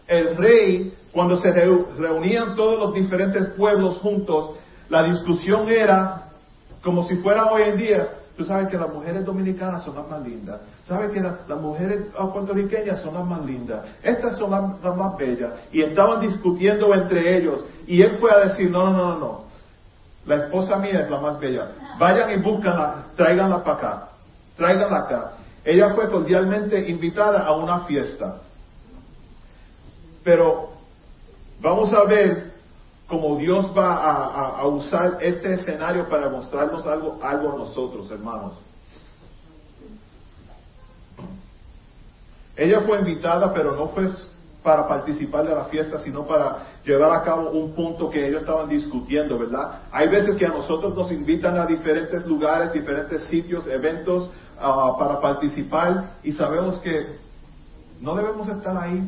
El 0.07 0.35
rey, 0.35 0.93
cuando 1.13 1.37
se 1.37 1.51
reunían 1.51 2.55
todos 2.55 2.79
los 2.79 2.93
diferentes 2.93 3.51
pueblos 3.51 3.99
juntos, 3.99 4.57
la 4.89 5.03
discusión 5.03 5.69
era 5.69 6.31
como 6.83 7.07
si 7.07 7.17
fuera 7.17 7.45
hoy 7.51 7.61
en 7.63 7.77
día, 7.77 8.09
Tú 8.39 8.45
sabes 8.45 8.69
que 8.69 8.77
las 8.77 8.89
mujeres 8.93 9.25
dominicanas 9.25 9.83
son 9.83 9.95
las 9.95 10.07
más 10.07 10.21
lindas. 10.25 10.61
Sabes 10.85 11.11
que 11.11 11.19
las 11.19 11.59
mujeres 11.59 12.05
puertorriqueñas 12.15 13.01
son 13.01 13.15
las 13.15 13.25
más 13.25 13.45
lindas. 13.45 13.83
Estas 14.01 14.37
son 14.37 14.49
las, 14.49 14.95
más 14.95 15.17
bellas. 15.17 15.51
Y 15.73 15.81
estaban 15.81 16.21
discutiendo 16.21 16.95
entre 16.95 17.37
ellos. 17.37 17.65
Y 17.85 18.01
él 18.01 18.15
fue 18.17 18.31
a 18.31 18.47
decir, 18.47 18.71
no, 18.71 18.91
no, 18.91 19.09
no, 19.09 19.19
no. 19.19 19.43
La 20.25 20.37
esposa 20.37 20.77
mía 20.77 21.01
es 21.01 21.11
la 21.11 21.19
más 21.19 21.37
bella. 21.37 21.67
Vayan 21.99 22.31
y 22.31 22.41
búscanla, 22.41 23.07
tráiganla 23.17 23.61
para 23.61 23.77
acá. 23.77 24.09
Tráiganla 24.55 24.99
acá. 24.99 25.31
Ella 25.65 25.93
fue 25.93 26.09
cordialmente 26.09 26.89
invitada 26.89 27.43
a 27.43 27.53
una 27.57 27.79
fiesta. 27.79 28.37
Pero 30.23 30.69
vamos 31.59 31.91
a 31.91 32.05
ver 32.05 32.48
como 33.09 33.37
Dios 33.37 33.71
va 33.75 33.95
a, 34.59 34.65
usar 34.67 35.17
este 35.19 35.53
escenario 35.53 36.07
para 36.07 36.29
mostrarnos 36.29 36.85
algo, 36.85 37.19
algo 37.23 37.53
a 37.53 37.57
nosotros, 37.57 38.09
hermanos. 38.11 38.53
Ella 42.55 42.81
fue 42.81 42.99
invitada, 42.99 43.51
pero 43.51 43.75
no 43.75 43.87
fue 43.87 44.09
para 44.61 44.87
participar 44.87 45.47
de 45.47 45.55
la 45.55 45.65
fiesta, 45.65 45.99
sino 46.03 46.27
para 46.27 46.67
llevar 46.85 47.11
a 47.11 47.23
cabo 47.23 47.49
un 47.49 47.73
punto 47.73 48.11
que 48.11 48.27
ellos 48.27 48.41
estaban 48.41 48.69
discutiendo, 48.69 49.39
¿verdad? 49.39 49.79
Hay 49.91 50.07
veces 50.09 50.35
que 50.35 50.45
a 50.45 50.49
nosotros 50.49 50.93
nos 50.93 51.11
invitan 51.11 51.57
a 51.57 51.65
diferentes 51.65 52.23
lugares, 52.27 52.71
diferentes 52.73 53.23
sitios, 53.23 53.65
eventos 53.65 54.29
ah, 54.59 54.95
para 54.99 55.19
participar 55.19 56.11
y 56.21 56.33
sabemos 56.33 56.75
que 56.81 57.17
no 58.01 58.13
debemos 58.13 58.47
estar 58.49 58.77
ahí 58.77 59.01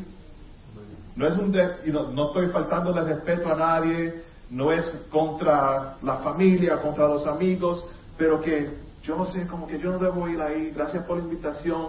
no 1.16 1.28
es 1.28 1.38
un 1.38 1.52
no, 1.52 2.28
estoy 2.28 2.48
faltando 2.48 2.94
de 2.94 3.04
respeto 3.04 3.52
a 3.52 3.56
nadie, 3.56 4.24
no 4.50 4.72
es 4.72 4.86
contra 5.10 5.98
la 6.02 6.18
familia, 6.18 6.82
contra 6.82 7.08
los 7.08 7.26
amigos, 7.26 7.84
pero 8.18 8.42
que 8.42 8.70
yo 9.04 9.18
no 9.18 9.26
sé, 9.26 9.48
como 9.48 9.68
que 9.68 9.80
yo 9.80 9.92
no 9.92 10.00
debo 10.00 10.28
ir 10.28 10.40
ahí, 10.42 10.72
gracias 10.76 11.06
por 11.06 11.18
la 11.18 11.24
invitación 11.24 11.88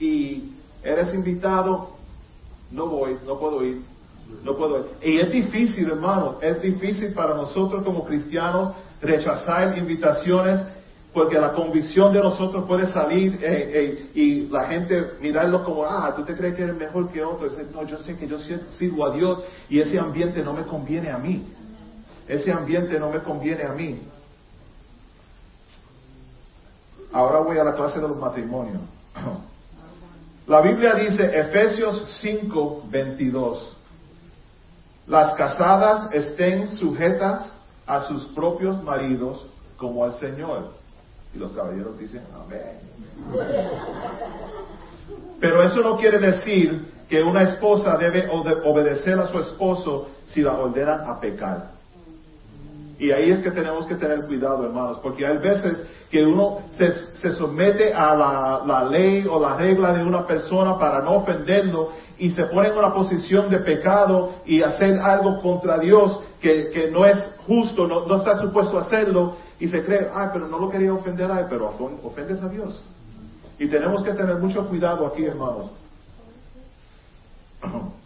y 0.00 0.52
eres 0.82 1.12
invitado, 1.14 1.90
no 2.70 2.86
voy, 2.86 3.16
no 3.26 3.38
puedo 3.38 3.64
ir, 3.64 3.82
no 4.44 4.56
puedo 4.56 4.80
ir. 4.80 4.86
Y 5.02 5.18
es 5.18 5.30
difícil, 5.30 5.88
hermano, 5.88 6.38
es 6.40 6.60
difícil 6.60 7.12
para 7.12 7.34
nosotros 7.34 7.84
como 7.84 8.04
cristianos 8.04 8.74
rechazar 9.00 9.78
invitaciones 9.78 10.60
porque 11.12 11.38
la 11.38 11.52
convicción 11.52 12.12
de 12.12 12.20
nosotros 12.20 12.64
puede 12.66 12.92
salir 12.92 13.38
eh, 13.42 13.70
eh, 13.72 14.10
y 14.14 14.46
la 14.48 14.66
gente 14.68 15.14
mirarlo 15.20 15.64
como, 15.64 15.84
ah, 15.84 16.12
tú 16.14 16.24
te 16.24 16.36
crees 16.36 16.54
que 16.54 16.62
eres 16.62 16.76
mejor 16.76 17.10
que 17.10 17.22
otro. 17.22 17.48
no, 17.72 17.84
yo 17.84 17.98
sé 17.98 18.16
que 18.16 18.28
yo 18.28 18.38
sirvo 18.38 19.06
a 19.06 19.14
Dios 19.14 19.42
y 19.68 19.80
ese 19.80 19.98
ambiente 19.98 20.42
no 20.42 20.52
me 20.52 20.64
conviene 20.64 21.10
a 21.10 21.18
mí. 21.18 21.46
Ese 22.28 22.52
ambiente 22.52 23.00
no 23.00 23.10
me 23.10 23.22
conviene 23.22 23.62
a 23.62 23.72
mí. 23.72 24.00
Ahora 27.12 27.40
voy 27.40 27.56
a 27.56 27.64
la 27.64 27.72
clase 27.72 28.00
de 28.00 28.08
los 28.08 28.18
matrimonios. 28.18 28.82
La 30.46 30.62
Biblia 30.62 30.94
dice, 30.94 31.24
Efesios 31.38 32.06
5, 32.22 32.84
22, 32.88 33.76
las 35.06 35.34
casadas 35.34 36.08
estén 36.14 36.74
sujetas 36.78 37.52
a 37.86 38.00
sus 38.02 38.24
propios 38.32 38.82
maridos 38.82 39.46
como 39.76 40.04
al 40.04 40.14
Señor. 40.14 40.77
Y 41.34 41.38
los 41.38 41.52
caballeros 41.52 41.98
dicen, 41.98 42.22
amén. 42.34 42.78
Pero 45.40 45.62
eso 45.62 45.76
no 45.76 45.96
quiere 45.96 46.18
decir 46.18 46.86
que 47.08 47.22
una 47.22 47.42
esposa 47.42 47.96
debe 47.96 48.28
obedecer 48.30 49.18
a 49.18 49.26
su 49.26 49.38
esposo 49.38 50.08
si 50.26 50.42
la 50.42 50.52
ordenan 50.52 51.08
a 51.08 51.20
pecar. 51.20 51.78
Y 52.98 53.12
ahí 53.12 53.30
es 53.30 53.38
que 53.40 53.52
tenemos 53.52 53.86
que 53.86 53.94
tener 53.94 54.26
cuidado, 54.26 54.64
hermanos, 54.64 54.98
porque 55.00 55.24
hay 55.24 55.38
veces 55.38 55.82
que 56.10 56.24
uno 56.24 56.58
se, 56.72 57.30
somete 57.34 57.92
a 57.92 58.14
la, 58.14 58.84
ley 58.90 59.24
o 59.30 59.38
la 59.40 59.54
regla 59.54 59.92
de 59.92 60.02
una 60.02 60.26
persona 60.26 60.76
para 60.78 61.00
no 61.00 61.18
ofenderlo 61.18 61.92
y 62.18 62.30
se 62.30 62.44
pone 62.46 62.68
en 62.68 62.78
una 62.78 62.92
posición 62.92 63.50
de 63.50 63.58
pecado 63.58 64.34
y 64.46 64.62
hacer 64.62 64.98
algo 64.98 65.40
contra 65.40 65.78
Dios 65.78 66.18
que, 66.40 66.90
no 66.92 67.04
es 67.04 67.18
justo, 67.46 67.86
no, 67.86 68.06
no 68.06 68.16
está 68.16 68.40
supuesto 68.40 68.78
hacerlo 68.78 69.36
y 69.58 69.68
se 69.68 69.84
cree, 69.84 70.08
ay, 70.12 70.28
pero 70.32 70.46
no 70.48 70.58
lo 70.58 70.70
quería 70.70 70.92
ofender 70.92 71.30
a 71.30 71.40
él, 71.40 71.46
pero 71.48 71.74
ofendes 72.02 72.42
a 72.42 72.48
Dios. 72.48 72.82
Y 73.58 73.66
tenemos 73.66 74.02
que 74.02 74.12
tener 74.12 74.36
mucho 74.36 74.68
cuidado 74.68 75.06
aquí, 75.06 75.24
hermanos. 75.24 75.70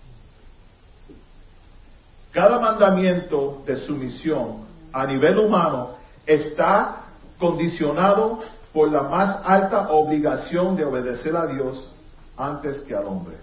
Cada 2.32 2.58
mandamiento 2.58 3.62
de 3.66 3.76
sumisión 3.76 4.64
a 4.92 5.06
nivel 5.06 5.38
humano 5.38 5.96
está 6.24 7.04
condicionado 7.38 8.40
por 8.72 8.90
la 8.90 9.02
más 9.02 9.40
alta 9.44 9.90
obligación 9.90 10.74
de 10.76 10.84
obedecer 10.84 11.36
a 11.36 11.46
Dios 11.46 11.92
antes 12.36 12.80
que 12.80 12.94
al 12.94 13.04
hombre. 13.04 13.36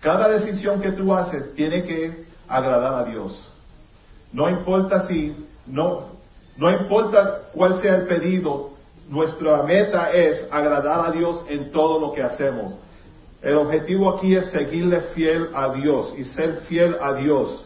Cada 0.00 0.28
decisión 0.28 0.80
que 0.80 0.92
tú 0.92 1.14
haces 1.14 1.54
tiene 1.54 1.84
que 1.84 2.29
agradar 2.50 2.94
a 2.94 3.04
Dios. 3.04 3.38
No 4.32 4.50
importa 4.50 5.06
si, 5.06 5.34
no, 5.66 6.10
no 6.56 6.70
importa 6.70 7.42
cuál 7.52 7.80
sea 7.80 7.96
el 7.96 8.06
pedido, 8.06 8.70
nuestra 9.08 9.62
meta 9.62 10.10
es 10.10 10.46
agradar 10.50 11.06
a 11.06 11.10
Dios 11.10 11.44
en 11.48 11.70
todo 11.72 11.98
lo 11.98 12.12
que 12.12 12.22
hacemos. 12.22 12.74
El 13.42 13.56
objetivo 13.56 14.10
aquí 14.10 14.34
es 14.34 14.50
seguirle 14.50 15.00
fiel 15.14 15.48
a 15.54 15.72
Dios 15.72 16.12
y 16.18 16.24
ser 16.24 16.58
fiel 16.68 16.96
a 17.00 17.14
Dios. 17.14 17.64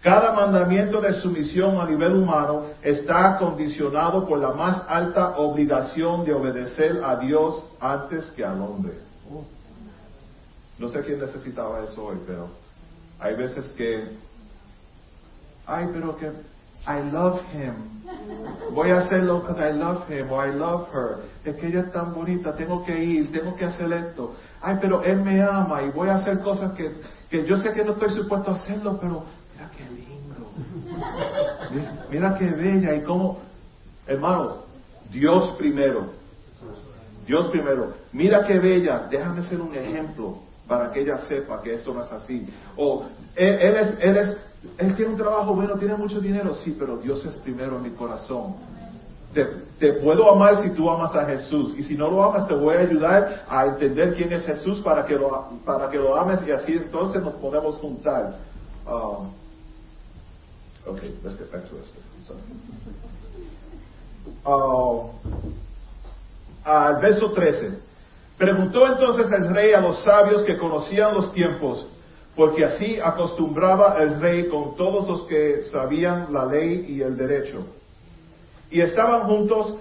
Cada 0.00 0.32
mandamiento 0.32 1.00
de 1.00 1.12
sumisión 1.20 1.80
a 1.80 1.86
nivel 1.86 2.14
humano 2.14 2.64
está 2.82 3.38
condicionado 3.38 4.26
por 4.26 4.40
la 4.40 4.50
más 4.50 4.82
alta 4.88 5.36
obligación 5.36 6.24
de 6.24 6.32
obedecer 6.32 7.00
a 7.04 7.16
Dios 7.16 7.62
antes 7.78 8.24
que 8.32 8.44
al 8.44 8.60
hombre. 8.62 8.94
No 10.78 10.88
sé 10.88 11.02
quién 11.02 11.20
necesitaba 11.20 11.84
eso 11.84 12.04
hoy, 12.04 12.16
pero 12.26 12.48
hay 13.22 13.36
veces 13.36 13.66
que, 13.76 14.08
ay, 15.66 15.88
pero 15.92 16.16
que 16.16 16.26
I 16.26 17.10
love 17.12 17.40
him. 17.54 17.74
Voy 18.74 18.90
a 18.90 18.98
hacerlo 18.98 19.40
because 19.40 19.60
I 19.60 19.72
love 19.72 20.10
him 20.10 20.30
or 20.30 20.44
I 20.44 20.52
love 20.52 20.88
her. 20.92 21.18
Es 21.44 21.54
que 21.56 21.68
ella 21.68 21.80
es 21.82 21.92
tan 21.92 22.12
bonita, 22.12 22.54
tengo 22.56 22.84
que 22.84 22.98
ir, 23.02 23.30
tengo 23.30 23.54
que 23.54 23.64
hacer 23.64 23.92
esto. 23.92 24.34
Ay, 24.60 24.78
pero 24.80 25.02
él 25.04 25.20
me 25.22 25.40
ama 25.40 25.82
y 25.84 25.90
voy 25.90 26.08
a 26.08 26.16
hacer 26.16 26.40
cosas 26.40 26.72
que, 26.72 26.90
que 27.30 27.46
yo 27.46 27.56
sé 27.56 27.70
que 27.72 27.84
no 27.84 27.92
estoy 27.92 28.10
supuesto 28.10 28.50
a 28.50 28.54
hacerlo, 28.54 28.98
pero 29.00 29.24
mira 29.54 29.70
qué 29.76 29.84
lindo. 29.84 30.50
Mira 32.10 32.34
qué 32.36 32.50
bella 32.50 32.96
y 32.96 33.02
cómo, 33.02 33.38
hermanos, 34.06 34.64
Dios 35.10 35.52
primero. 35.56 36.10
Dios 37.24 37.46
primero. 37.48 37.94
Mira 38.12 38.42
qué 38.42 38.58
bella, 38.58 39.06
déjame 39.08 39.44
ser 39.44 39.60
un 39.60 39.74
ejemplo 39.76 40.38
para 40.66 40.90
que 40.90 41.00
ella 41.00 41.18
sepa 41.26 41.60
que 41.62 41.74
eso 41.74 41.92
no 41.92 42.04
es 42.04 42.12
así. 42.12 42.46
O 42.76 43.04
él, 43.34 43.76
es, 43.76 43.94
él, 44.00 44.16
es, 44.16 44.36
él 44.78 44.94
tiene 44.94 45.12
un 45.12 45.16
trabajo 45.16 45.54
bueno, 45.54 45.74
tiene 45.76 45.94
mucho 45.94 46.20
dinero, 46.20 46.54
sí, 46.54 46.74
pero 46.78 46.96
Dios 46.96 47.24
es 47.24 47.34
primero 47.36 47.76
en 47.76 47.82
mi 47.82 47.90
corazón. 47.90 48.54
Te, 49.32 49.94
puedo 49.94 50.30
amar 50.30 50.62
si 50.62 50.70
tú 50.70 50.88
amas 50.90 51.14
a 51.14 51.24
Jesús. 51.24 51.74
Y 51.76 51.82
si 51.82 51.96
no 51.96 52.10
lo 52.10 52.22
amas, 52.22 52.46
te 52.46 52.54
voy 52.54 52.76
a 52.76 52.80
ayudar 52.80 53.44
a 53.48 53.64
entender 53.64 54.14
quién 54.14 54.32
es 54.32 54.44
Jesús 54.44 54.80
para 54.80 55.04
que 55.04 55.14
lo, 55.14 55.48
para 55.64 55.88
que 55.90 55.96
lo 55.96 56.14
ames 56.14 56.40
y 56.46 56.50
así 56.50 56.74
entonces 56.74 57.22
nos 57.22 57.34
podemos 57.34 57.76
juntar. 57.76 58.36
Um, 58.86 59.32
ok, 60.86 61.02
let's 61.24 61.38
get 61.38 61.50
back 61.50 61.62
to 61.68 61.76
this. 61.76 61.90
Al 66.64 67.00
verso 67.00 67.32
13. 67.32 67.91
Preguntó 68.38 68.86
entonces 68.86 69.30
el 69.30 69.54
rey 69.54 69.72
a 69.72 69.80
los 69.80 70.02
sabios 70.02 70.42
que 70.42 70.58
conocían 70.58 71.14
los 71.14 71.32
tiempos, 71.32 71.86
porque 72.34 72.64
así 72.64 72.98
acostumbraba 72.98 74.02
el 74.02 74.20
rey 74.20 74.48
con 74.48 74.74
todos 74.74 75.06
los 75.08 75.22
que 75.28 75.62
sabían 75.70 76.32
la 76.32 76.46
ley 76.46 76.86
y 76.88 77.02
el 77.02 77.16
derecho. 77.16 77.66
Y 78.70 78.80
estaban 78.80 79.22
juntos 79.22 79.76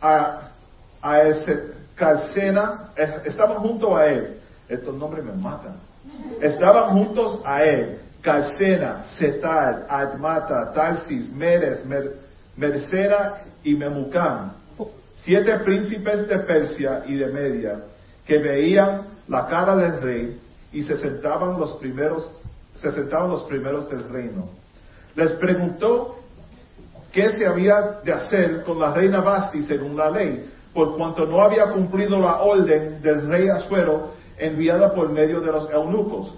a, 0.00 0.48
ese 1.24 1.72
Calcena, 1.94 2.90
estaban 3.24 3.58
junto 3.58 3.94
a 3.94 4.06
él. 4.06 4.40
Estos 4.68 4.94
nombres 4.94 5.24
me 5.24 5.32
matan. 5.32 5.76
Estaban 6.40 6.96
juntos 6.96 7.40
a 7.44 7.62
él. 7.62 8.00
Calcena, 8.22 9.04
Setar, 9.18 9.86
Admata, 9.88 10.72
Tarsis, 10.72 11.30
Meres, 11.32 11.84
Mer, 11.84 12.14
y 13.64 13.74
Memucán 13.74 14.61
siete 15.24 15.58
príncipes 15.60 16.28
de 16.28 16.38
Persia 16.40 17.02
y 17.06 17.14
de 17.14 17.26
Media, 17.28 17.80
que 18.26 18.38
veían 18.38 19.02
la 19.28 19.46
cara 19.46 19.76
del 19.76 20.00
rey 20.00 20.40
y 20.72 20.82
se 20.82 20.96
sentaban 20.96 21.58
los 21.58 21.72
primeros, 21.74 22.30
se 22.76 22.90
sentaban 22.92 23.30
los 23.30 23.42
primeros 23.44 23.88
del 23.88 24.08
reino. 24.08 24.48
Les 25.14 25.32
preguntó 25.32 26.16
qué 27.12 27.36
se 27.36 27.46
había 27.46 28.00
de 28.02 28.12
hacer 28.12 28.62
con 28.64 28.80
la 28.80 28.92
reina 28.94 29.20
Basti 29.20 29.62
según 29.62 29.96
la 29.96 30.10
ley, 30.10 30.48
por 30.72 30.96
cuanto 30.96 31.26
no 31.26 31.42
había 31.42 31.70
cumplido 31.70 32.18
la 32.18 32.40
orden 32.40 33.02
del 33.02 33.28
rey 33.28 33.48
Asuero 33.48 34.12
enviada 34.38 34.94
por 34.94 35.10
medio 35.10 35.40
de 35.40 35.52
los 35.52 35.70
eunucos. 35.70 36.34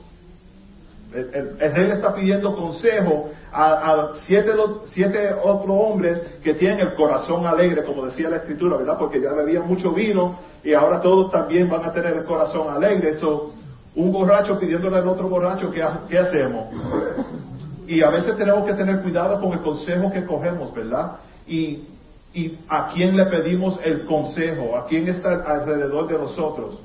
El, 1.14 1.56
rey 1.58 1.86
le 1.86 1.94
está 1.94 2.12
pidiendo 2.12 2.54
consejo 2.54 3.30
a, 3.54 4.10
siete, 4.26 4.50
siete, 4.92 5.30
otros 5.42 5.76
hombres 5.78 6.20
que 6.42 6.54
tienen 6.54 6.80
el 6.80 6.94
corazón 6.94 7.46
alegre, 7.46 7.84
como 7.84 8.06
decía 8.06 8.28
la 8.28 8.38
escritura, 8.38 8.76
¿verdad? 8.76 8.98
Porque 8.98 9.20
ya 9.20 9.32
bebían 9.32 9.68
mucho 9.68 9.92
vino 9.92 10.38
y 10.64 10.72
ahora 10.74 11.00
todos 11.00 11.30
también 11.30 11.68
van 11.68 11.84
a 11.84 11.92
tener 11.92 12.14
el 12.14 12.24
corazón 12.24 12.68
alegre. 12.68 13.10
Eso, 13.10 13.52
un 13.94 14.10
borracho 14.10 14.58
pidiéndole 14.58 14.98
al 14.98 15.08
otro 15.08 15.28
borracho, 15.28 15.70
¿qué, 15.70 15.84
¿qué 16.08 16.18
hacemos? 16.18 16.68
Y 17.86 18.02
a 18.02 18.10
veces 18.10 18.36
tenemos 18.36 18.66
que 18.66 18.74
tener 18.74 19.00
cuidado 19.02 19.40
con 19.40 19.52
el 19.52 19.60
consejo 19.60 20.10
que 20.10 20.24
cogemos, 20.24 20.74
¿verdad? 20.74 21.12
Y, 21.46 21.84
y 22.32 22.58
a 22.68 22.88
quién 22.92 23.16
le 23.16 23.26
pedimos 23.26 23.78
el 23.84 24.04
consejo, 24.06 24.76
a 24.76 24.86
quién 24.86 25.06
está 25.06 25.44
alrededor 25.46 26.08
de 26.08 26.18
nosotros. 26.18 26.80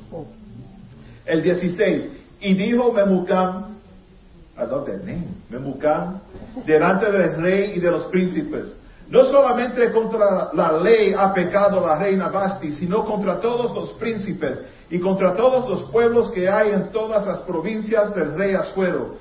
El 1.25 1.41
16. 1.41 2.03
Y 2.41 2.53
dijo 2.53 2.93
Memucán, 2.93 3.78
Love 4.65 4.85
that 4.87 5.03
name, 5.05 5.27
Memucán, 5.49 6.21
delante 6.65 7.11
del 7.11 7.41
rey 7.41 7.73
y 7.75 7.79
de 7.79 7.91
los 7.91 8.03
príncipes. 8.05 8.73
No 9.09 9.25
solamente 9.25 9.91
contra 9.91 10.49
la 10.53 10.73
ley 10.73 11.13
ha 11.17 11.33
pecado 11.33 11.85
la 11.85 11.97
reina 11.97 12.29
Basti, 12.29 12.73
sino 12.73 13.05
contra 13.05 13.39
todos 13.39 13.73
los 13.73 13.93
príncipes 13.93 14.59
y 14.89 14.99
contra 14.99 15.33
todos 15.33 15.67
los 15.67 15.91
pueblos 15.91 16.29
que 16.29 16.47
hay 16.47 16.71
en 16.71 16.91
todas 16.91 17.25
las 17.25 17.39
provincias 17.39 18.13
del 18.13 18.35
rey 18.35 18.53
Asuero. 18.53 19.15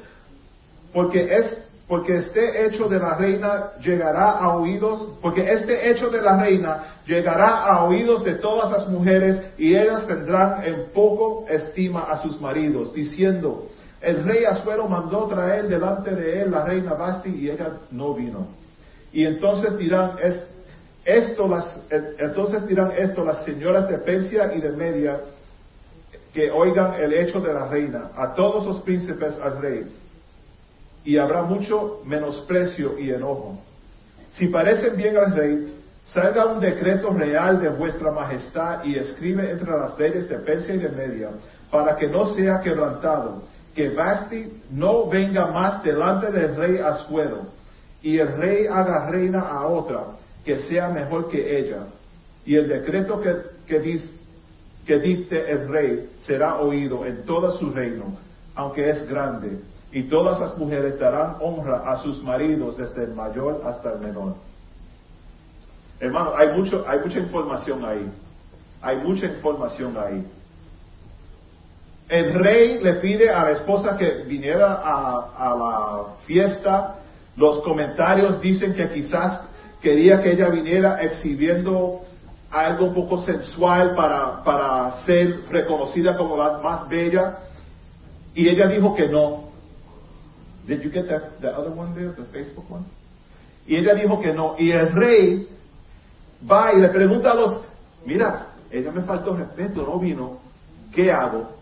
Porque 0.92 1.34
es 1.34 1.56
porque 1.88 2.16
este 2.16 2.66
hecho 2.66 2.86
de 2.86 2.98
la 2.98 3.14
reina 3.14 3.70
llegará 3.80 4.32
a 4.32 4.54
oídos, 4.56 5.18
porque 5.22 5.50
este 5.50 5.90
hecho 5.90 6.10
de 6.10 6.20
la 6.20 6.36
reina 6.36 7.00
llegará 7.06 7.64
a 7.64 7.84
oídos 7.84 8.22
de 8.24 8.34
todas 8.34 8.70
las 8.70 8.88
mujeres 8.88 9.40
y 9.56 9.74
ellas 9.74 10.06
tendrán 10.06 10.62
en 10.64 10.90
poco 10.92 11.46
estima 11.48 12.02
a 12.02 12.20
sus 12.20 12.38
maridos, 12.42 12.92
diciendo, 12.92 13.68
el 14.00 14.24
rey 14.24 14.44
Asuero 14.44 14.88
mandó 14.88 15.26
traer 15.26 15.66
delante 15.66 16.14
de 16.14 16.42
él 16.42 16.50
la 16.50 16.64
reina 16.64 16.94
Basti 16.94 17.30
y 17.30 17.50
ella 17.50 17.72
no 17.90 18.14
vino. 18.14 18.46
Y 19.12 19.24
entonces 19.24 19.76
dirán, 19.76 20.12
es, 20.22 20.40
esto 21.04 21.48
las, 21.48 21.80
entonces 21.90 22.66
dirán 22.66 22.92
esto 22.96 23.24
las 23.24 23.44
señoras 23.44 23.88
de 23.88 23.98
Persia 23.98 24.52
y 24.54 24.60
de 24.60 24.70
Media 24.70 25.20
que 26.32 26.50
oigan 26.50 26.94
el 26.94 27.12
hecho 27.12 27.40
de 27.40 27.52
la 27.52 27.66
reina, 27.68 28.10
a 28.14 28.34
todos 28.34 28.64
los 28.64 28.80
príncipes 28.82 29.34
al 29.42 29.60
rey. 29.60 29.86
Y 31.04 31.16
habrá 31.16 31.42
mucho 31.42 32.02
menosprecio 32.04 32.98
y 32.98 33.10
enojo. 33.10 33.58
Si 34.34 34.46
parecen 34.48 34.96
bien 34.96 35.16
al 35.16 35.34
rey, 35.34 35.74
salga 36.12 36.46
un 36.46 36.60
decreto 36.60 37.10
real 37.10 37.60
de 37.60 37.70
vuestra 37.70 38.12
majestad 38.12 38.84
y 38.84 38.96
escribe 38.96 39.50
entre 39.50 39.70
las 39.70 39.98
leyes 39.98 40.28
de 40.28 40.38
Persia 40.38 40.74
y 40.74 40.78
de 40.78 40.90
Media, 40.90 41.30
para 41.70 41.96
que 41.96 42.08
no 42.08 42.34
sea 42.34 42.60
quebrantado 42.60 43.42
que 43.78 43.90
Basti 43.90 44.44
no 44.72 45.08
venga 45.08 45.52
más 45.52 45.84
delante 45.84 46.32
del 46.32 46.56
rey 46.56 46.78
Asuero, 46.78 47.42
y 48.02 48.18
el 48.18 48.36
rey 48.36 48.66
haga 48.66 49.08
reina 49.08 49.38
a 49.38 49.68
otra 49.68 50.16
que 50.44 50.58
sea 50.64 50.88
mejor 50.88 51.28
que 51.28 51.60
ella. 51.60 51.86
Y 52.44 52.56
el 52.56 52.66
decreto 52.66 53.20
que, 53.20 53.36
que, 53.68 54.02
que 54.84 54.98
dicte 54.98 55.48
el 55.48 55.68
rey 55.68 56.10
será 56.26 56.56
oído 56.56 57.06
en 57.06 57.24
todo 57.24 57.56
su 57.56 57.70
reino, 57.70 58.18
aunque 58.56 58.90
es 58.90 59.08
grande, 59.08 59.60
y 59.92 60.02
todas 60.08 60.40
las 60.40 60.58
mujeres 60.58 60.98
darán 60.98 61.36
honra 61.40 61.88
a 61.88 62.02
sus 62.02 62.20
maridos 62.20 62.76
desde 62.76 63.04
el 63.04 63.14
mayor 63.14 63.62
hasta 63.64 63.92
el 63.92 64.00
menor. 64.00 64.34
Hermano, 66.00 66.32
hay 66.36 66.48
mucho, 66.58 66.84
hay 66.84 66.98
mucha 66.98 67.20
información 67.20 67.84
ahí. 67.84 68.10
Hay 68.82 68.96
mucha 68.96 69.26
información 69.26 69.96
ahí. 69.96 70.26
El 72.08 72.32
rey 72.34 72.78
le 72.82 72.94
pide 72.94 73.28
a 73.30 73.44
la 73.44 73.50
esposa 73.52 73.96
que 73.96 74.22
viniera 74.24 74.80
a, 74.82 75.54
la 75.54 76.04
fiesta. 76.24 76.96
Los 77.36 77.60
comentarios 77.62 78.40
dicen 78.40 78.74
que 78.74 78.88
quizás 78.90 79.42
quería 79.80 80.22
que 80.22 80.32
ella 80.32 80.48
viniera 80.48 81.02
exhibiendo 81.02 82.00
algo 82.50 82.86
un 82.86 82.94
poco 82.94 83.24
sensual 83.24 83.94
para, 83.94 84.42
para 84.42 85.04
ser 85.04 85.44
reconocida 85.50 86.16
como 86.16 86.36
la 86.36 86.58
más 86.58 86.88
bella. 86.88 87.38
Y 88.34 88.48
ella 88.48 88.68
dijo 88.68 88.94
que 88.94 89.08
no. 89.08 89.48
Did 90.66 90.80
you 90.80 90.90
get 90.90 91.08
that, 91.08 91.40
the 91.40 91.48
other 91.48 91.70
one 91.70 91.94
there, 91.94 92.12
the 92.12 92.24
Facebook 92.32 92.70
one? 92.70 92.84
Y 93.66 93.76
ella 93.76 93.94
dijo 93.94 94.20
que 94.20 94.32
no. 94.32 94.54
Y 94.58 94.70
el 94.70 94.92
rey 94.92 95.46
va 96.50 96.72
y 96.72 96.80
le 96.80 96.88
pregunta 96.88 97.32
a 97.32 97.34
los, 97.34 97.60
mira, 98.06 98.46
ella 98.70 98.90
me 98.92 99.02
faltó 99.02 99.36
respeto, 99.36 99.82
no 99.82 99.98
vino. 99.98 100.38
¿Qué 100.92 101.12
hago? 101.12 101.57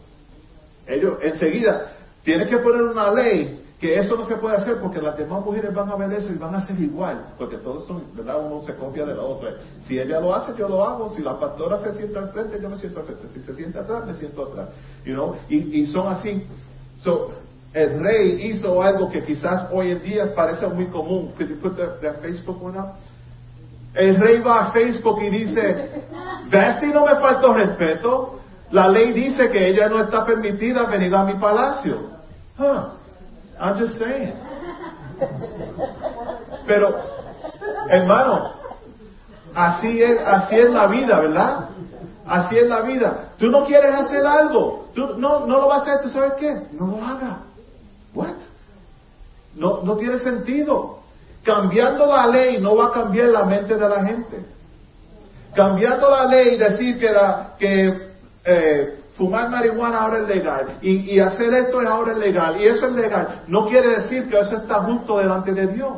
Ellos 0.87 1.18
enseguida 1.22 1.92
tienen 2.22 2.49
que 2.49 2.59
poner 2.59 2.83
una 2.83 3.12
ley 3.12 3.62
que 3.81 3.99
eso 3.99 4.16
no 4.16 4.27
se 4.27 4.37
puede 4.37 4.57
hacer 4.57 4.79
porque 4.81 5.03
las 5.03 5.16
demás 5.18 5.44
mujeres 5.44 5.75
van 5.75 5.90
a 5.90 5.96
ver 5.96 6.12
eso 6.12 6.33
y 6.33 6.37
van 6.37 6.55
a 6.55 6.59
hacer 6.59 6.81
igual, 6.81 7.35
porque 7.37 7.59
todos 7.59 7.87
son, 7.87 8.05
¿verdad? 8.14 8.40
Uno 8.40 8.62
se 8.62 8.75
copia 8.75 9.05
de 9.05 9.14
la 9.14 9.22
otra. 9.22 9.51
Si 9.85 9.99
ella 9.99 10.18
lo 10.18 10.35
hace, 10.35 10.53
yo 10.57 10.68
lo 10.68 10.83
hago. 10.83 11.14
Si 11.14 11.22
la 11.22 11.38
pastora 11.38 11.79
se 11.83 11.92
sienta 11.94 12.20
al 12.20 12.31
frente, 12.31 12.59
yo 12.61 12.70
me 12.70 12.79
siento 12.79 13.01
al 13.01 13.07
frente. 13.07 13.29
Si 13.29 13.40
se 13.42 13.55
sienta 13.55 13.81
atrás, 13.81 14.07
me 14.07 14.14
siento 14.14 14.46
atrás. 14.46 14.70
You 15.05 15.12
know? 15.12 15.37
y, 15.49 15.81
y 15.81 15.87
son 15.87 16.09
así. 16.09 16.46
So, 17.03 17.33
el 17.77 18.01
rey 18.01 18.53
hizo 18.53 18.81
algo 18.81 19.11
que 19.11 19.22
quizás 19.22 19.68
hoy 19.70 19.90
en 19.90 20.03
día 20.03 20.35
parece 20.35 20.66
muy 20.66 20.87
común. 20.87 21.33
Could 21.37 21.51
you 21.51 21.61
put 21.61 21.77
the, 21.77 22.12
Facebook 22.22 22.62
one 22.62 22.79
up? 22.79 22.94
El 23.92 24.16
rey 24.16 24.40
va 24.40 24.68
a 24.68 24.72
Facebook 24.72 25.22
y 25.22 25.29
dice, 25.29 25.90
Basti 26.51 26.87
no 26.87 27.05
me 27.05 27.16
faltó 27.16 27.53
respeto. 27.53 28.40
La 28.71 28.89
ley 28.89 29.13
dice 29.13 29.49
que 29.49 29.69
ella 29.69 29.89
no 29.89 30.01
está 30.01 30.25
permitida 30.25 30.85
venir 30.87 31.15
a 31.15 31.25
mi 31.25 31.39
palacio. 31.39 32.11
Huh. 32.59 32.97
I'm 33.61 33.79
just 33.79 33.99
saying. 33.99 34.35
Pero, 36.67 36.95
hermano, 37.89 38.53
así 39.55 40.03
es, 40.03 40.19
así 40.19 40.57
es 40.57 40.71
la 40.71 40.89
vida, 40.89 41.21
¿verdad? 41.21 41.69
Así 42.27 42.59
es 42.59 42.69
la 42.69 42.83
vida. 42.83 43.31
Tú 43.39 43.51
no 43.51 43.65
quieres 43.65 43.95
hacer 43.95 44.27
algo, 44.27 44.89
tú 44.95 45.17
no, 45.17 45.47
no 45.47 45.61
lo 45.61 45.69
vas 45.69 45.81
a 45.81 45.83
hacer, 45.83 46.01
¿tú 46.03 46.09
sabes 46.11 46.33
qué? 46.39 46.53
No 46.73 46.87
lo 46.89 47.05
hagas. 47.05 47.39
What? 48.15 48.37
No, 49.55 49.83
no 49.83 49.97
tiene 49.97 50.19
sentido. 50.19 50.99
Cambiando 51.45 52.07
la 52.07 52.27
ley 52.27 52.61
no 52.61 52.75
va 52.75 52.87
a 52.87 52.93
cambiar 52.93 53.29
la 53.29 53.45
mente 53.45 53.77
de 53.77 53.89
la 53.89 54.05
gente. 54.05 54.45
Cambiando 55.55 56.11
la 56.11 56.27
ley, 56.27 56.57
decir 56.57 56.99
que, 56.99 57.11
la, 57.11 57.55
que 57.59 58.06
eh, 58.47 58.99
fumar 59.17 59.51
marihuana 59.51 60.01
ahora 60.01 60.19
es 60.21 60.29
legal 60.29 60.79
y, 60.81 61.19
hacer 61.19 61.53
esto 61.53 61.81
es 61.81 61.89
ahora 61.89 62.13
es 62.13 62.19
legal 62.19 62.61
y 62.61 62.67
eso 62.67 62.87
es 62.87 62.93
legal, 62.95 63.43
no 63.49 63.67
quiere 63.67 64.01
decir 64.01 64.29
que 64.29 64.39
eso 64.39 64.59
está 64.59 64.83
justo 64.83 65.19
delante 65.19 65.53
de 65.53 65.67
Dios. 65.69 65.93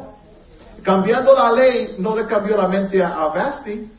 Cambiando 0.83 1.35
la 1.35 1.53
ley 1.53 1.97
no 1.99 2.17
le 2.17 2.27
cambió 2.27 2.57
la 2.57 2.69
mente 2.69 3.03
a, 3.03 3.09
a 3.09 3.29
Basti, 3.29 3.91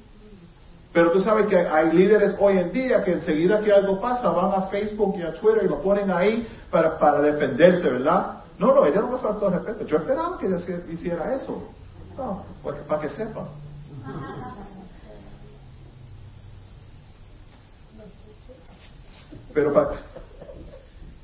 pero 0.91 1.11
tú 1.11 1.19
sabes 1.19 1.47
que 1.47 1.57
hay 1.57 1.91
líderes 1.91 2.35
hoy 2.39 2.57
en 2.57 2.71
día 2.71 3.03
que 3.03 3.11
enseguida 3.11 3.59
que 3.59 3.71
algo 3.71 4.01
pasa 4.01 4.29
van 4.29 4.51
a 4.51 4.67
Facebook 4.67 5.15
y 5.19 5.21
a 5.21 5.33
Twitter 5.33 5.63
y 5.65 5.67
lo 5.67 5.81
ponen 5.81 6.09
ahí 6.09 6.47
para, 6.71 6.97
para 6.97 7.21
defenderse, 7.21 7.87
¿verdad? 7.87 8.39
No, 8.57 8.73
no, 8.73 8.85
ella 8.85 9.01
no 9.01 9.11
me 9.11 9.17
faltó 9.19 9.49
respeto. 9.49 9.85
Yo 9.85 9.97
esperaba 9.97 10.37
que 10.39 10.47
ella 10.47 10.57
hiciera 10.89 11.35
eso. 11.35 11.61
No, 12.17 12.43
para 12.87 13.01
que 13.01 13.09
sepan. 13.09 13.45
Pero 19.53 19.73
para, 19.73 19.91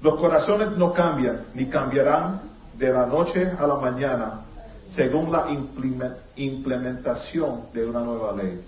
los 0.01 0.19
corazones 0.19 0.77
no 0.77 0.93
cambian, 0.93 1.45
ni 1.53 1.67
cambiarán 1.67 2.41
de 2.77 2.91
la 2.91 3.05
noche 3.05 3.51
a 3.57 3.65
la 3.65 3.75
mañana, 3.75 4.41
según 4.89 5.31
la 5.31 5.47
implementación 6.35 7.71
de 7.73 7.85
una 7.85 8.01
nueva 8.01 8.33
ley. 8.33 8.61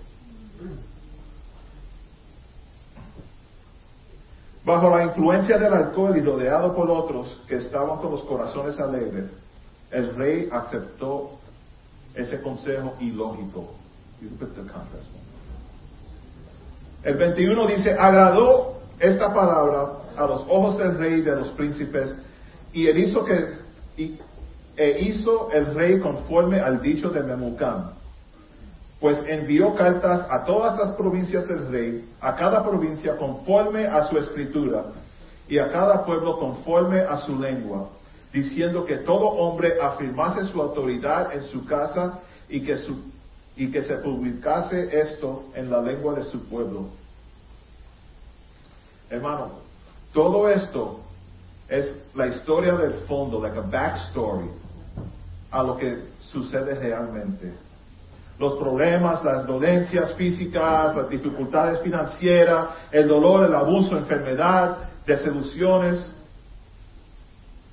Bajo 4.64 4.94
la 4.94 5.04
influencia 5.04 5.58
del 5.58 5.72
alcohol 5.72 6.16
y 6.16 6.20
rodeado 6.20 6.74
por 6.74 6.90
otros 6.90 7.40
que 7.46 7.56
estaban 7.56 7.98
con 8.00 8.10
los 8.10 8.22
corazones 8.24 8.78
alegres, 8.78 9.30
el 9.90 10.14
rey 10.14 10.48
aceptó 10.52 11.38
ese 12.14 12.40
consejo 12.42 12.94
ilógico. 13.00 13.74
El 17.04 17.14
21 17.14 17.66
dice, 17.68 17.92
agradó 17.92 18.77
esta 18.98 19.32
palabra 19.32 19.88
a 20.16 20.26
los 20.26 20.42
ojos 20.48 20.78
del 20.78 20.98
rey 20.98 21.14
y 21.14 21.22
de 21.22 21.36
los 21.36 21.48
príncipes, 21.50 22.14
y 22.72 22.86
él 22.86 22.98
hizo 22.98 23.24
que 23.24 23.58
e 24.76 25.00
hizo 25.00 25.50
el 25.50 25.74
rey 25.74 25.98
conforme 26.00 26.60
al 26.60 26.80
dicho 26.80 27.10
de 27.10 27.22
Memucán 27.22 27.98
pues 29.00 29.18
envió 29.26 29.74
cartas 29.74 30.26
a 30.28 30.44
todas 30.44 30.78
las 30.78 30.92
provincias 30.96 31.46
del 31.46 31.68
rey, 31.70 32.08
a 32.20 32.34
cada 32.34 32.64
provincia 32.68 33.16
conforme 33.16 33.86
a 33.86 34.08
su 34.08 34.18
escritura, 34.18 34.86
y 35.48 35.58
a 35.58 35.70
cada 35.70 36.04
pueblo 36.04 36.38
conforme 36.38 37.00
a 37.00 37.16
su 37.18 37.38
lengua, 37.38 37.88
diciendo 38.32 38.84
que 38.84 38.98
todo 38.98 39.28
hombre 39.28 39.80
afirmase 39.80 40.44
su 40.44 40.60
autoridad 40.60 41.32
en 41.34 41.44
su 41.44 41.64
casa 41.64 42.18
y 42.48 42.60
que, 42.60 42.76
y 43.56 43.70
que 43.70 43.82
se 43.82 43.94
publicase 43.96 45.00
esto 45.00 45.44
en 45.54 45.70
la 45.70 45.80
lengua 45.80 46.14
de 46.14 46.24
su 46.24 46.44
pueblo. 46.48 46.88
Hermano, 49.10 49.50
todo 50.12 50.48
esto 50.48 51.00
es 51.68 51.92
la 52.14 52.26
historia 52.26 52.74
del 52.74 52.92
fondo, 53.06 53.40
like 53.40 53.58
a 53.58 53.62
backstory, 53.62 54.50
a 55.50 55.62
lo 55.62 55.76
que 55.76 56.04
sucede 56.20 56.74
realmente 56.74 57.68
los 58.38 58.54
problemas, 58.54 59.24
las 59.24 59.46
dolencias 59.46 60.14
físicas, 60.14 60.94
las 60.94 61.08
dificultades 61.08 61.80
financieras, 61.80 62.68
el 62.92 63.08
dolor, 63.08 63.46
el 63.46 63.54
abuso, 63.54 63.96
enfermedad, 63.96 64.78
desilusiones. 65.04 66.06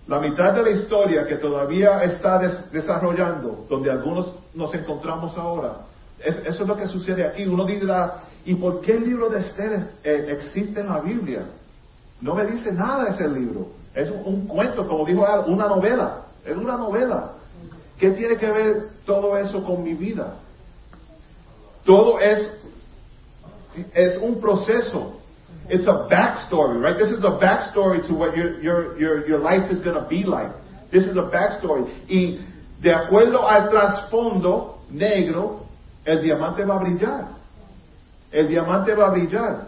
La 0.07 0.19
mitad 0.19 0.53
de 0.53 0.63
la 0.63 0.69
historia 0.71 1.25
que 1.27 1.35
todavía 1.35 2.03
está 2.03 2.39
desarrollando, 2.71 3.65
donde 3.69 3.91
algunos 3.91 4.33
nos 4.53 4.73
encontramos 4.73 5.35
ahora, 5.37 5.81
eso 6.19 6.63
es 6.63 6.67
lo 6.67 6.75
que 6.75 6.85
sucede 6.87 7.27
aquí. 7.27 7.45
Uno 7.45 7.65
dirá, 7.65 8.23
¿y 8.45 8.55
por 8.55 8.81
qué 8.81 8.93
el 8.93 9.05
libro 9.05 9.29
de 9.29 9.39
Esther 9.41 9.91
eh, 10.03 10.25
existe 10.29 10.79
en 10.79 10.87
la 10.87 11.01
Biblia? 11.01 11.45
No 12.21 12.35
me 12.35 12.45
dice 12.45 12.71
nada 12.71 13.09
ese 13.09 13.27
libro. 13.27 13.67
Es 13.93 14.09
un, 14.09 14.47
cuento, 14.47 14.87
como 14.87 15.05
dijo 15.05 15.25
una 15.47 15.67
novela. 15.67 16.21
Es 16.45 16.55
una 16.55 16.77
novela. 16.77 17.33
¿Qué 17.97 18.11
tiene 18.11 18.37
que 18.37 18.49
ver 18.49 18.89
todo 19.05 19.37
eso 19.37 19.63
con 19.63 19.83
mi 19.83 19.93
vida? 19.93 20.35
Todo 21.83 22.19
es, 22.19 22.49
es 23.93 24.17
un 24.21 24.39
proceso. 24.39 25.19
It's 25.69 25.87
a 25.87 26.07
backstory, 26.07 26.79
right? 26.81 26.97
This 26.97 27.09
is 27.09 27.23
a 27.23 27.39
backstory 27.39 28.05
to 28.07 28.13
what 28.13 28.35
your, 28.35 28.61
your, 28.61 28.99
your, 28.99 29.27
your 29.27 29.39
life 29.39 29.71
is 29.71 29.79
going 29.79 29.95
to 29.95 30.07
be 30.07 30.23
like. 30.23 30.51
This 30.91 31.05
is 31.05 31.17
a 31.17 31.29
backstory. 31.31 31.85
Y 32.07 32.39
de 32.81 32.93
acuerdo 32.93 33.47
al 33.47 33.69
trasfondo 33.69 34.79
negro, 34.91 35.65
el 36.05 36.21
diamante 36.21 36.63
va 36.65 36.75
a 36.75 36.79
brillar. 36.79 37.27
El 38.35 38.49
diamante 38.49 38.93
va 38.93 39.07
a 39.07 39.11
brillar. 39.11 39.67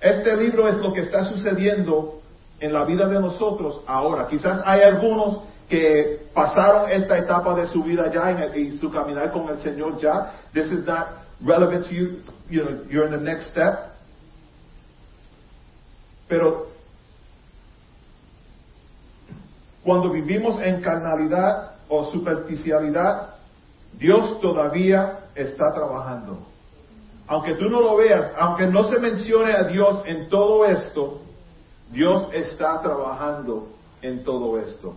Este 0.00 0.36
libro 0.36 0.66
es 0.66 0.78
lo 0.78 0.92
que 0.92 1.02
está 1.02 1.24
sucediendo 1.26 2.20
en 2.58 2.72
la 2.72 2.84
vida 2.84 3.06
de 3.06 3.20
nosotros 3.20 3.82
ahora. 3.86 4.26
Quizás 4.26 4.62
hay 4.64 4.80
algunos 4.80 5.42
que 5.68 6.26
pasaron 6.34 6.90
esta 6.90 7.16
etapa 7.18 7.54
de 7.54 7.68
su 7.68 7.84
vida 7.84 8.12
ya 8.12 8.32
en, 8.32 8.80
su 8.80 8.90
caminar 8.90 9.30
con 9.30 9.48
el 9.48 9.58
Señor 9.58 10.00
ya. 10.00 10.32
This 10.52 10.66
is 10.72 10.84
not 10.84 11.24
relevant 11.40 11.86
to 11.86 11.94
you, 11.94 12.18
you're 12.50 13.06
in 13.06 13.12
the 13.12 13.22
next 13.22 13.52
step. 13.52 13.92
Pero 16.26 16.66
cuando 19.84 20.10
vivimos 20.10 20.60
en 20.60 20.80
carnalidad 20.80 21.76
o 21.88 22.10
superficialidad, 22.10 23.35
Dios 23.98 24.40
todavía 24.40 25.26
está 25.34 25.72
trabajando. 25.72 26.38
Aunque 27.26 27.54
tú 27.54 27.68
no 27.68 27.80
lo 27.80 27.96
veas, 27.96 28.32
aunque 28.38 28.66
no 28.66 28.88
se 28.88 29.00
mencione 29.00 29.52
a 29.52 29.64
Dios 29.64 30.02
en 30.06 30.28
todo 30.28 30.64
esto, 30.64 31.20
Dios 31.90 32.28
está 32.32 32.80
trabajando 32.80 33.68
en 34.02 34.22
todo 34.22 34.58
esto. 34.58 34.96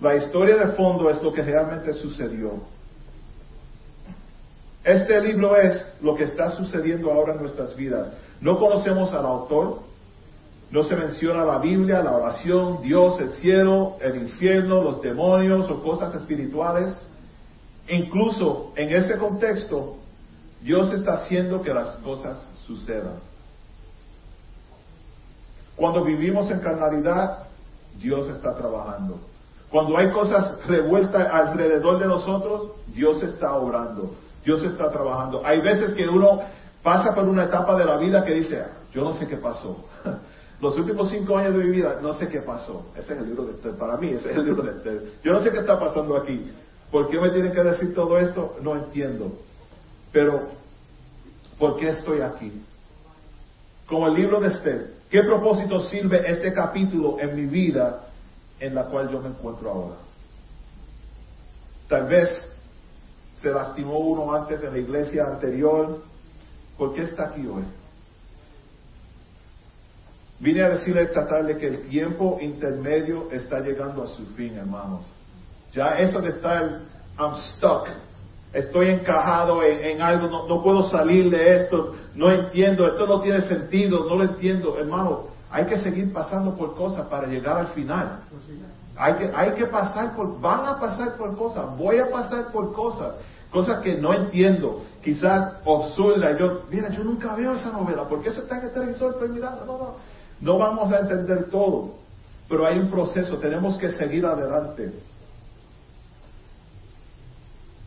La 0.00 0.16
historia 0.16 0.56
de 0.56 0.72
fondo 0.72 1.08
es 1.08 1.22
lo 1.22 1.32
que 1.32 1.40
realmente 1.40 1.92
sucedió. 1.94 2.60
Este 4.84 5.18
libro 5.22 5.56
es 5.56 5.82
lo 6.02 6.14
que 6.14 6.24
está 6.24 6.50
sucediendo 6.50 7.10
ahora 7.10 7.32
en 7.32 7.40
nuestras 7.40 7.74
vidas. 7.74 8.10
No 8.40 8.58
conocemos 8.58 9.10
al 9.12 9.24
autor, 9.24 9.80
no 10.70 10.82
se 10.82 10.94
menciona 10.94 11.44
la 11.44 11.58
Biblia, 11.58 12.02
la 12.02 12.12
oración, 12.12 12.82
Dios, 12.82 13.18
el 13.20 13.30
cielo, 13.34 13.96
el 14.00 14.16
infierno, 14.16 14.82
los 14.82 15.00
demonios 15.00 15.70
o 15.70 15.82
cosas 15.82 16.14
espirituales. 16.14 16.94
Incluso 17.88 18.72
en 18.76 18.90
ese 18.90 19.16
contexto, 19.16 19.96
Dios 20.60 20.92
está 20.92 21.14
haciendo 21.14 21.62
que 21.62 21.72
las 21.72 21.88
cosas 22.02 22.42
sucedan. 22.66 23.20
Cuando 25.76 26.04
vivimos 26.04 26.50
en 26.50 26.60
carnalidad, 26.60 27.46
Dios 27.98 28.28
está 28.28 28.54
trabajando. 28.54 29.18
Cuando 29.70 29.96
hay 29.98 30.10
cosas 30.12 30.64
revueltas 30.66 31.32
alrededor 31.32 31.98
de 31.98 32.06
nosotros, 32.06 32.72
Dios 32.88 33.22
está 33.22 33.54
obrando, 33.54 34.14
Dios 34.44 34.62
está 34.62 34.88
trabajando. 34.88 35.42
Hay 35.44 35.60
veces 35.60 35.94
que 35.94 36.06
uno 36.06 36.42
pasa 36.82 37.14
por 37.14 37.24
una 37.24 37.44
etapa 37.44 37.76
de 37.76 37.84
la 37.84 37.96
vida 37.96 38.24
que 38.24 38.34
dice, 38.34 38.62
yo 38.92 39.02
no 39.02 39.12
sé 39.14 39.26
qué 39.26 39.36
pasó. 39.36 39.84
Los 40.60 40.78
últimos 40.78 41.10
cinco 41.10 41.36
años 41.36 41.54
de 41.56 41.64
mi 41.64 41.70
vida, 41.70 41.98
no 42.00 42.14
sé 42.14 42.28
qué 42.28 42.40
pasó. 42.40 42.86
Ese 42.96 43.14
es 43.14 43.20
el 43.20 43.26
libro 43.26 43.44
de 43.44 43.52
Esther. 43.52 43.72
Para 43.72 43.96
mí, 43.96 44.08
ese 44.08 44.30
es 44.30 44.36
el 44.36 44.44
libro 44.44 44.62
de 44.62 44.70
Esther. 44.70 45.02
Yo 45.22 45.32
no 45.32 45.42
sé 45.42 45.50
qué 45.50 45.58
está 45.58 45.78
pasando 45.78 46.16
aquí. 46.16 46.50
¿Por 46.90 47.08
qué 47.08 47.18
me 47.18 47.30
tienen 47.30 47.52
que 47.52 47.62
decir 47.62 47.94
todo 47.94 48.18
esto? 48.18 48.56
No 48.62 48.76
entiendo. 48.76 49.32
Pero, 50.12 50.48
¿por 51.58 51.76
qué 51.76 51.90
estoy 51.90 52.20
aquí? 52.20 52.62
Como 53.86 54.06
el 54.06 54.14
libro 54.14 54.40
de 54.40 54.48
Esther, 54.48 54.90
¿qué 55.10 55.22
propósito 55.22 55.80
sirve 55.88 56.22
este 56.30 56.52
capítulo 56.52 57.16
en 57.18 57.34
mi 57.34 57.46
vida 57.46 58.04
en 58.60 58.74
la 58.74 58.84
cual 58.84 59.10
yo 59.10 59.20
me 59.20 59.28
encuentro 59.28 59.70
ahora. 59.70 59.96
Tal 61.88 62.06
vez 62.06 62.40
se 63.44 63.52
lastimó 63.52 63.98
uno 63.98 64.34
antes 64.34 64.62
en 64.64 64.72
la 64.72 64.78
iglesia 64.78 65.24
anterior. 65.24 66.02
¿Por 66.78 66.94
qué 66.94 67.02
está 67.02 67.26
aquí 67.28 67.46
hoy? 67.46 67.62
Vine 70.40 70.62
a 70.62 70.70
decirle 70.70 71.02
esta 71.02 71.26
tarde 71.26 71.58
que 71.58 71.66
el 71.66 71.88
tiempo 71.88 72.38
intermedio 72.40 73.30
está 73.30 73.60
llegando 73.60 74.02
a 74.02 74.06
su 74.06 74.24
fin, 74.34 74.56
hermanos. 74.56 75.02
Ya 75.74 75.98
eso 75.98 76.20
de 76.20 76.30
estar, 76.30 76.80
I'm 77.18 77.36
stuck, 77.56 77.88
estoy 78.52 78.88
encajado 78.88 79.62
en, 79.62 80.00
algo, 80.00 80.28
no, 80.28 80.48
no, 80.48 80.62
puedo 80.62 80.88
salir 80.88 81.30
de 81.30 81.56
esto, 81.56 81.94
no 82.14 82.30
entiendo, 82.30 82.86
esto 82.86 83.06
no 83.06 83.20
tiene 83.20 83.46
sentido, 83.46 84.06
no 84.08 84.16
lo 84.16 84.24
entiendo. 84.24 84.78
Hermano, 84.78 85.26
hay 85.50 85.66
que 85.66 85.78
seguir 85.78 86.12
pasando 86.12 86.56
por 86.56 86.74
cosas 86.74 87.06
para 87.08 87.26
llegar 87.26 87.58
al 87.58 87.68
final. 87.68 88.20
Hay 88.96 89.14
que, 89.14 89.30
hay 89.34 89.50
que 89.52 89.66
pasar 89.66 90.14
por, 90.14 90.40
van 90.40 90.66
a 90.66 90.78
pasar 90.78 91.16
por 91.16 91.36
cosas, 91.36 91.64
voy 91.76 91.98
a 91.98 92.10
pasar 92.10 92.52
por 92.52 92.72
cosas, 92.72 93.14
cosas 93.50 93.80
que 93.82 93.96
no 93.96 94.14
entiendo, 94.14 94.82
quizás 95.02 95.54
absurdas. 95.66 96.38
Yo, 96.38 96.62
mira, 96.70 96.90
yo 96.90 97.02
nunca 97.02 97.34
veo 97.34 97.54
esa 97.54 97.70
novela, 97.70 98.06
¿por 98.08 98.22
qué 98.22 98.28
eso 98.28 98.42
está 98.42 98.58
en 98.58 98.66
el 98.66 98.72
televisor? 98.72 99.12
Estoy 99.12 99.30
mirando, 99.30 99.64
no, 99.64 99.78
no, 99.78 99.94
no 100.40 100.58
vamos 100.58 100.92
a 100.92 101.00
entender 101.00 101.50
todo, 101.50 101.94
pero 102.48 102.66
hay 102.66 102.78
un 102.78 102.90
proceso, 102.90 103.36
tenemos 103.38 103.76
que 103.78 103.92
seguir 103.94 104.24
adelante. 104.26 104.92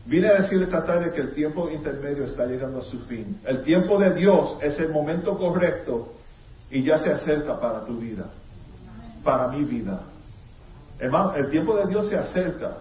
Vine 0.04 0.28
a 0.28 0.40
decirle 0.40 0.64
esta 0.64 0.84
tarde 0.84 1.12
que 1.12 1.20
el 1.20 1.34
tiempo 1.34 1.68
intermedio 1.68 2.24
está 2.24 2.46
llegando 2.46 2.80
a 2.80 2.84
su 2.84 2.98
fin. 3.00 3.40
El 3.44 3.62
tiempo 3.62 3.98
de 3.98 4.14
Dios 4.14 4.56
es 4.62 4.78
el 4.78 4.90
momento 4.90 5.36
correcto 5.36 6.14
y 6.70 6.82
ya 6.82 6.98
se 6.98 7.12
acerca 7.12 7.60
para 7.60 7.84
tu 7.84 7.98
vida, 7.98 8.24
para 9.22 9.48
mi 9.48 9.64
vida. 9.64 10.00
Hermano, 10.98 11.34
el 11.36 11.50
tiempo 11.50 11.76
de 11.76 11.86
Dios 11.86 12.08
se 12.08 12.16
acerca. 12.16 12.78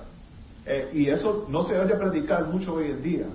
Eh, 0.65 0.89
y 0.93 1.09
eso 1.09 1.45
no 1.49 1.63
se 1.63 1.79
oye 1.79 1.95
predicar 1.95 2.45
mucho 2.47 2.73
hoy 2.73 2.91
en 2.91 3.01
día. 3.01 3.25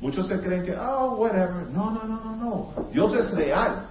Muchos 0.00 0.26
se 0.28 0.38
creen 0.40 0.64
que, 0.64 0.76
oh, 0.76 1.16
whatever. 1.16 1.66
No, 1.72 1.90
no, 1.90 2.04
no, 2.04 2.20
no, 2.24 2.36
no. 2.36 2.90
Dios 2.92 3.14
es 3.14 3.30
real. 3.32 3.86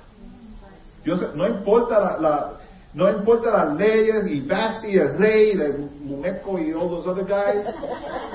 Dios, 1.03 1.25
no 1.35 1.47
importa 1.47 2.17
la, 2.19 2.51
no 2.93 3.09
importa 3.09 3.51
las 3.51 3.77
leyes 3.77 4.27
y 4.29 4.41
Basti, 4.41 4.97
el 4.97 5.17
rey, 5.17 5.51
el 5.51 5.89
muñeco 6.01 6.57
y 6.59 6.73
all 6.73 6.89
those 6.89 7.07
other 7.07 7.25
guys. 7.25 7.65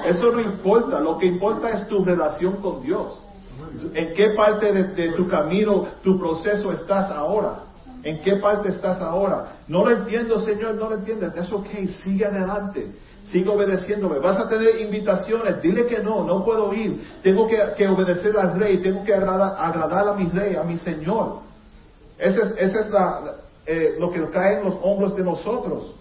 Eso 0.07 0.31
no 0.33 0.41
importa. 0.41 1.01
Lo 1.01 1.19
que 1.19 1.27
importa 1.27 1.71
es 1.71 1.87
tu 1.89 2.05
relación 2.05 2.57
con 2.57 2.83
Dios. 2.83 3.19
¿En 3.95 4.13
qué 4.15 4.31
parte 4.37 4.73
de, 4.73 5.13
tu 5.13 5.27
camino, 5.27 5.87
tu 6.03 6.19
proceso 6.19 6.73
estás 6.73 7.11
ahora? 7.11 7.61
¿En 8.05 8.21
qué 8.23 8.37
parte 8.37 8.71
estás 8.71 9.01
ahora? 9.01 9.57
No 9.69 9.85
lo 9.85 9.91
entiendo, 9.91 10.41
Señor, 10.41 10.75
no 10.75 10.91
lo 10.91 10.97
entiendes. 10.97 11.37
Es 11.37 11.53
ok, 11.53 11.69
sigue 12.03 12.27
adelante. 12.27 12.93
Sigue 13.31 13.49
obedeciéndome. 13.49 14.19
Vas 14.19 14.39
a 14.39 14.49
tener 14.49 14.81
invitaciones. 14.81 15.63
Dile 15.63 15.87
que 15.87 16.01
no, 16.01 16.25
no 16.25 16.45
puedo 16.45 16.73
ir. 16.75 17.01
Tengo 17.23 17.47
que, 17.47 17.87
obedecer 17.87 18.37
al 18.37 18.59
rey. 18.59 18.79
Tengo 18.79 19.05
que 19.05 19.15
agradar, 19.15 20.09
a 20.09 20.15
mi 20.15 20.29
rey, 20.29 20.57
a 20.57 20.65
mi 20.65 20.79
Señor. 20.79 21.41
Esa 22.19 22.53
es, 22.57 22.73
eh, 23.67 23.95
lo 23.99 24.11
que 24.11 24.29
cae 24.31 24.59
en 24.59 24.65
los 24.65 24.75
hombros 24.83 25.15
de 25.15 25.23
nosotros. 25.23 25.95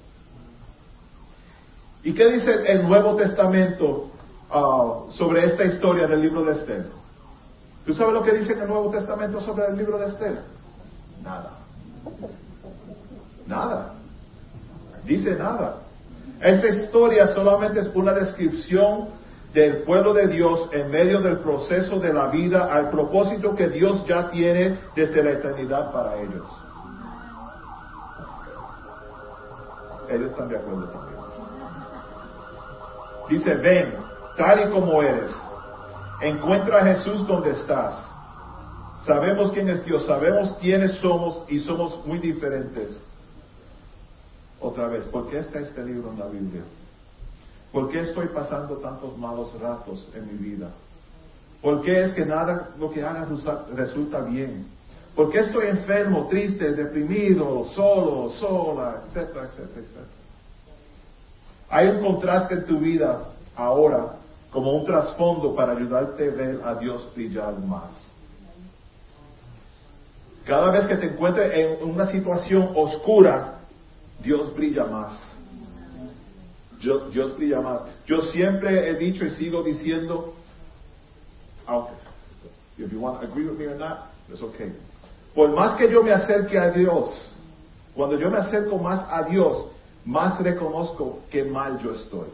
¿Y 2.03 2.13
qué 2.13 2.31
dice 2.31 2.51
el 2.65 2.87
Nuevo 2.87 3.15
Testamento 3.15 4.09
ah, 4.49 5.01
sobre 5.11 5.45
esta 5.45 5.65
historia 5.65 6.07
del 6.07 6.21
libro 6.21 6.43
de 6.43 6.53
Esther? 6.53 6.87
¿Tú 7.85 7.93
sabes 7.93 8.13
lo 8.13 8.23
que 8.23 8.33
dice 8.33 8.53
el 8.53 8.67
Nuevo 8.67 8.89
Testamento 8.89 9.39
sobre 9.41 9.65
el 9.67 9.77
libro 9.77 9.99
de 9.99 10.07
Esther? 10.07 10.41
Nada. 11.23 11.60
Nada. 13.47 13.93
Dice 15.03 15.35
nada. 15.35 15.77
Esta 16.39 16.67
historia 16.69 17.27
solamente 17.27 17.81
es 17.81 17.89
una 17.93 18.13
descripción 18.13 19.09
del 19.53 19.83
pueblo 19.83 20.13
de 20.13 20.27
Dios 20.27 20.69
en 20.71 20.89
medio 20.89 21.21
del 21.21 21.39
proceso 21.39 21.99
de 21.99 22.13
la 22.13 22.27
vida 22.27 22.73
al 22.73 22.89
propósito 22.89 23.55
que 23.55 23.67
Dios 23.69 24.05
ya 24.07 24.29
tiene 24.29 24.79
desde 24.95 25.23
la 25.23 25.31
eternidad 25.31 25.91
para 25.91 26.15
ellos. 26.21 26.45
ellos 30.15 30.31
están 30.31 30.49
de 30.49 30.57
acuerdo 30.57 30.87
también. 30.89 31.21
Dice, 33.29 33.55
ven, 33.55 33.95
tal 34.37 34.67
y 34.67 34.71
como 34.71 35.01
eres. 35.01 35.31
Encuentra 36.21 36.79
a 36.79 36.85
Jesús 36.85 37.25
donde 37.25 37.51
estás. 37.51 38.10
Sabemos 39.05 39.51
quién 39.51 39.69
es 39.69 39.83
Dios, 39.83 40.05
sabemos 40.05 40.57
quiénes 40.61 40.93
somos 40.99 41.49
y 41.49 41.59
somos 41.59 42.05
muy 42.05 42.19
diferentes. 42.19 42.97
Otra 44.59 44.87
vez, 44.87 45.05
¿por 45.05 45.27
qué 45.27 45.39
está 45.39 45.59
este 45.59 45.83
libro 45.83 46.11
en 46.11 46.19
la 46.19 46.27
Biblia? 46.27 46.61
¿Por 47.71 47.89
qué 47.89 48.01
estoy 48.01 48.27
pasando 48.27 48.77
tantos 48.77 49.17
malos 49.17 49.59
ratos 49.59 50.07
en 50.13 50.27
mi 50.27 50.49
vida? 50.49 50.69
¿Por 51.61 51.81
qué 51.81 52.03
es 52.03 52.11
que 52.13 52.25
nada 52.25 52.69
lo 52.77 52.91
que 52.91 53.03
haga 53.03 53.27
resulta 53.73 54.21
bien? 54.21 54.67
¿Por 55.15 55.31
qué 55.31 55.39
estoy 55.39 55.67
enfermo, 55.67 56.27
triste, 56.27 56.71
deprimido, 56.71 57.65
solo, 57.73 58.29
sola, 58.39 59.01
etcétera, 59.05 59.45
etcétera, 59.45 59.81
etcétera? 59.81 60.05
Hay 61.69 61.87
un 61.87 62.01
contraste 62.01 62.53
en 62.53 62.65
tu 62.65 62.79
vida 62.79 63.29
ahora 63.55 64.17
como 64.51 64.73
un 64.73 64.85
trasfondo 64.85 65.55
para 65.55 65.73
ayudarte 65.73 66.27
a 66.27 66.35
ver 66.35 66.61
a 66.63 66.75
Dios 66.75 67.09
brillar 67.15 67.57
más. 67.59 68.10
Cada 70.51 70.69
vez 70.69 70.85
que 70.85 70.97
te 70.97 71.05
encuentres 71.05 71.49
en 71.57 71.89
una 71.89 72.07
situación 72.07 72.73
oscura, 72.75 73.59
Dios 74.21 74.53
brilla 74.53 74.83
más. 74.83 75.17
Dios, 76.81 77.37
brilla 77.37 77.61
más. 77.61 77.83
Yo 78.05 78.19
siempre 78.33 78.89
he 78.89 78.95
dicho 78.95 79.23
y 79.23 79.29
sigo 79.29 79.63
diciendo, 79.63 80.33
aunque, 81.65 81.93
if 82.77 82.91
you 82.91 82.99
want 82.99 83.21
to 83.21 83.27
agree 83.27 83.45
with 83.45 83.57
me 83.57 83.65
or 83.65 83.77
not, 83.77 84.09
it's 84.27 84.41
okay. 84.41 84.73
Por 85.33 85.55
más 85.55 85.77
que 85.77 85.89
yo 85.89 86.03
me 86.03 86.11
acerque 86.11 86.59
a 86.59 86.69
Dios, 86.71 87.31
cuando 87.95 88.19
yo 88.19 88.29
me 88.29 88.39
acerco 88.39 88.77
más 88.77 89.05
a 89.09 89.23
Dios, 89.23 89.67
más 90.03 90.37
reconozco 90.43 91.21
que 91.29 91.45
mal 91.45 91.79
yo 91.79 91.93
estoy. 91.93 92.27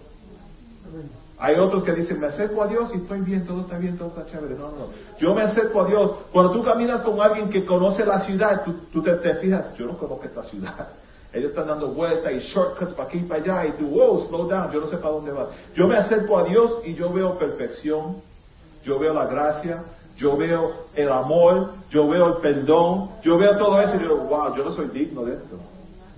Hay 1.40 1.56
otros 1.56 1.84
que 1.84 1.94
dicen, 1.94 2.20
me 2.20 2.28
acerco 2.28 2.64
a 2.64 2.68
Dios 2.68 2.90
y 2.94 2.98
estoy 2.98 3.22
bien, 3.22 3.46
todo 3.46 3.62
está 3.62 3.78
bien, 3.78 3.96
todo 3.96 4.10
está 4.10 4.26
chévere. 4.26 4.56
No, 4.56 4.70
no, 4.70 4.88
Yo 5.20 5.36
me 5.36 5.44
acerco 5.44 5.82
a 5.82 5.86
Dios. 5.86 6.12
Cuando 6.32 6.52
tú 6.52 6.64
caminas 6.64 7.02
con 7.02 7.22
alguien 7.22 7.50
que 7.50 7.64
conoce 7.64 8.04
la 8.06 8.22
ciudad, 8.22 8.64
tú, 8.92 9.04
te, 9.04 9.36
fijas, 9.36 9.76
yo 9.78 9.86
no 9.86 9.98
conozco 9.98 10.26
esta 10.26 10.44
ciudad. 10.44 10.88
Ellos 11.34 11.52
están 11.52 11.68
dando 11.68 11.90
vueltas 11.90 12.34
y 12.34 12.40
shortcuts 12.40 12.94
para 12.94 13.08
aquí 13.08 13.20
y 13.20 13.24
para 13.24 13.42
allá 13.42 13.66
y 13.68 13.72
tú, 13.74 13.88
wow, 13.88 14.28
slow 14.28 14.48
down, 14.48 14.72
yo 14.72 14.80
no 14.80 14.88
sé 14.88 14.98
para 14.98 15.14
dónde 15.14 15.32
va. 15.32 15.50
Yo 15.76 15.88
me 15.88 15.96
acerco 15.96 16.40
a 16.40 16.44
Dios 16.46 16.80
y 16.86 16.96
yo 16.96 17.14
veo 17.14 17.38
perfección, 17.38 18.18
yo 18.84 18.98
veo 18.98 19.14
la 19.14 19.28
gracia, 19.28 19.84
yo 20.16 20.36
veo 20.38 20.88
el 20.96 21.12
amor, 21.12 21.74
yo 21.92 22.08
veo 22.08 22.28
el 22.28 22.42
perdón, 22.42 23.12
yo 23.22 23.38
veo 23.38 23.56
todo 23.58 23.80
eso 23.80 23.96
y 23.96 24.04
yo 24.04 24.18
wow, 24.18 24.56
yo 24.56 24.64
no 24.64 24.72
soy 24.72 24.88
digno 24.88 25.24
de 25.26 25.34
esto. 25.34 25.58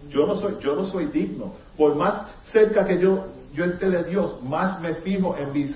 Yo 0.10 0.25
no 0.25 0.36
soy, 0.36 0.55
yo 0.62 0.75
no 0.75 0.86
soy 0.86 1.08
digno. 1.08 1.53
Por 1.77 1.95
más 1.95 2.27
cerca 2.45 2.86
que 2.86 2.99
yo, 2.99 3.25
yo 3.54 3.66
esté 3.66 3.90
de 3.90 4.04
Dios, 4.04 4.42
más 4.44 4.80
me 4.80 4.96
fijo 4.96 5.36
en 5.38 5.52
mis 5.52 5.76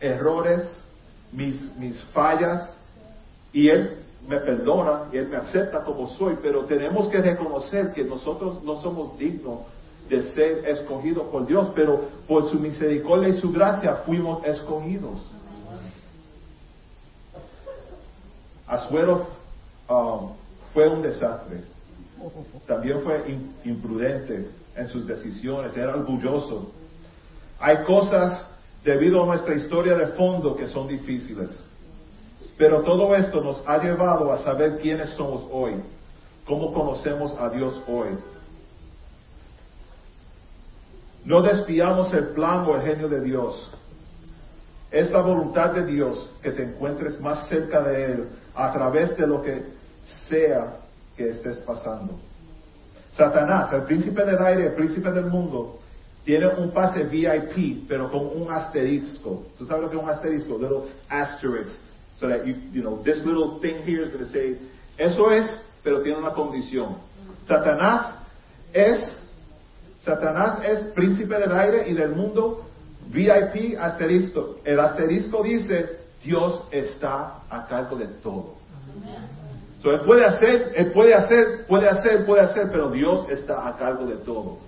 errores, 0.00 0.68
mis, 1.32 1.76
mis 1.76 1.98
fallas, 2.12 2.72
y 3.52 3.68
Él 3.68 3.98
me 4.28 4.38
perdona 4.38 5.04
y 5.12 5.18
Él 5.18 5.28
me 5.28 5.36
acepta 5.36 5.82
como 5.84 6.08
soy, 6.16 6.36
pero 6.42 6.64
tenemos 6.64 7.08
que 7.08 7.20
reconocer 7.20 7.92
que 7.92 8.04
nosotros 8.04 8.62
no 8.62 8.80
somos 8.80 9.18
dignos 9.18 9.60
de 10.08 10.32
ser 10.34 10.66
escogidos 10.66 11.28
por 11.28 11.46
Dios, 11.46 11.68
pero 11.74 12.08
por 12.26 12.50
su 12.50 12.58
misericordia 12.58 13.28
y 13.28 13.40
su 13.40 13.52
gracia 13.52 14.02
fuimos 14.06 14.44
escogidos. 14.44 15.20
Azuero 18.66 19.26
um, 19.88 20.32
fue 20.72 20.88
un 20.88 21.02
desastre. 21.02 21.62
También 22.66 23.00
fue 23.02 23.24
imprudente 23.64 24.48
en 24.74 24.86
sus 24.88 25.06
decisiones, 25.06 25.76
era 25.76 25.94
orgulloso. 25.94 26.72
Hay 27.58 27.84
cosas 27.84 28.46
debido 28.84 29.22
a 29.22 29.26
nuestra 29.26 29.54
historia 29.54 29.94
de 29.96 30.08
fondo 30.08 30.56
que 30.56 30.66
son 30.66 30.88
difíciles. 30.88 31.50
Pero 32.56 32.82
todo 32.82 33.14
esto 33.14 33.40
nos 33.40 33.62
ha 33.66 33.78
llevado 33.78 34.32
a 34.32 34.42
saber 34.42 34.78
quiénes 34.78 35.10
somos 35.10 35.46
hoy, 35.50 35.74
cómo 36.46 36.72
conocemos 36.72 37.34
a 37.38 37.48
Dios 37.48 37.80
hoy. 37.86 38.10
No 41.24 41.42
despiamos 41.42 42.12
el 42.12 42.28
plan 42.28 42.66
o 42.66 42.76
el 42.76 42.82
genio 42.82 43.08
de 43.08 43.20
Dios. 43.20 43.70
Es 44.90 45.10
la 45.10 45.20
voluntad 45.20 45.70
de 45.72 45.86
Dios 45.86 46.28
que 46.42 46.50
te 46.50 46.64
encuentres 46.64 47.20
más 47.20 47.48
cerca 47.48 47.82
de 47.82 48.12
Él 48.12 48.28
a 48.54 48.72
través 48.72 49.16
de 49.16 49.26
lo 49.26 49.42
que 49.42 49.62
sea 50.28 50.78
que 51.16 51.30
estés 51.30 51.58
pasando. 51.58 52.18
Satanás, 53.12 53.72
el 53.72 53.82
príncipe 53.82 54.24
del 54.24 54.38
aire, 54.38 54.66
el 54.68 54.74
príncipe 54.74 55.10
del 55.10 55.26
mundo, 55.26 55.80
tiene 56.24 56.46
un 56.46 56.70
pase 56.70 57.04
VIP, 57.04 57.88
pero 57.88 58.10
con 58.10 58.26
un 58.40 58.52
asterisco. 58.52 59.46
¿Tú 59.58 59.66
sabes 59.66 59.84
lo 59.84 59.90
que 59.90 59.96
es 59.96 60.02
un 60.02 60.10
asterisco? 60.10 60.58
Little 60.58 60.90
asterisk. 61.08 61.76
So 62.18 62.28
that 62.28 62.46
you, 62.46 62.54
you 62.72 62.82
know, 62.82 63.02
this 63.02 63.24
little 63.24 63.58
thing 63.60 63.82
here 63.84 64.02
is 64.02 64.12
going 64.12 64.24
to 64.24 64.30
say, 64.30 64.58
eso 64.98 65.30
es, 65.30 65.46
pero 65.82 66.02
tiene 66.02 66.18
una 66.18 66.32
condición. 66.32 66.98
Satanás 67.46 68.14
es, 68.72 68.98
Satanás 70.02 70.60
es 70.64 70.92
príncipe 70.94 71.38
del 71.38 71.52
aire 71.52 71.88
y 71.88 71.94
del 71.94 72.10
mundo 72.10 72.66
VIP 73.08 73.78
asterisco. 73.80 74.58
El 74.64 74.78
asterisco 74.78 75.42
dice, 75.42 76.00
Dios 76.22 76.64
está 76.70 77.40
a 77.48 77.66
cargo 77.66 77.96
de 77.96 78.06
todo. 78.22 78.56
So, 79.82 79.90
él 79.92 80.00
puede 80.00 80.26
hacer, 80.26 80.72
él 80.74 80.92
puede 80.92 81.14
hacer, 81.14 81.66
puede 81.66 81.88
hacer, 81.88 82.26
puede 82.26 82.42
hacer, 82.42 82.68
pero 82.70 82.90
Dios 82.90 83.26
está 83.30 83.66
a 83.66 83.76
cargo 83.76 84.04
de 84.04 84.16
todo. 84.16 84.58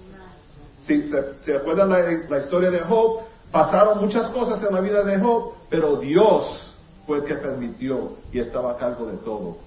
Si 0.86 1.10
se, 1.44 1.56
acuerdan 1.56 1.90
la, 1.90 2.38
historia 2.38 2.70
de 2.70 2.80
Job, 2.80 3.20
pasaron 3.50 4.00
muchas 4.00 4.28
cosas 4.28 4.62
en 4.62 4.74
la 4.74 4.80
vida 4.80 5.02
de 5.02 5.18
Job, 5.20 5.52
pero 5.68 5.96
Dios 5.96 6.74
fue 7.06 7.18
el 7.18 7.24
que 7.24 7.34
permitió 7.34 8.16
y 8.32 8.40
estaba 8.40 8.72
a 8.72 8.76
cargo 8.78 9.06
de 9.06 9.18
todo. 9.18 9.58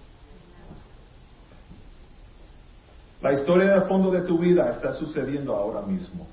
La 3.22 3.34
historia 3.34 3.72
en 3.72 3.82
el 3.82 3.88
fondo 3.88 4.10
de 4.12 4.22
tu 4.22 4.40
vida 4.40 4.70
está 4.72 4.94
sucediendo 4.94 5.56
ahora 5.56 5.82
mismo. 5.82 6.28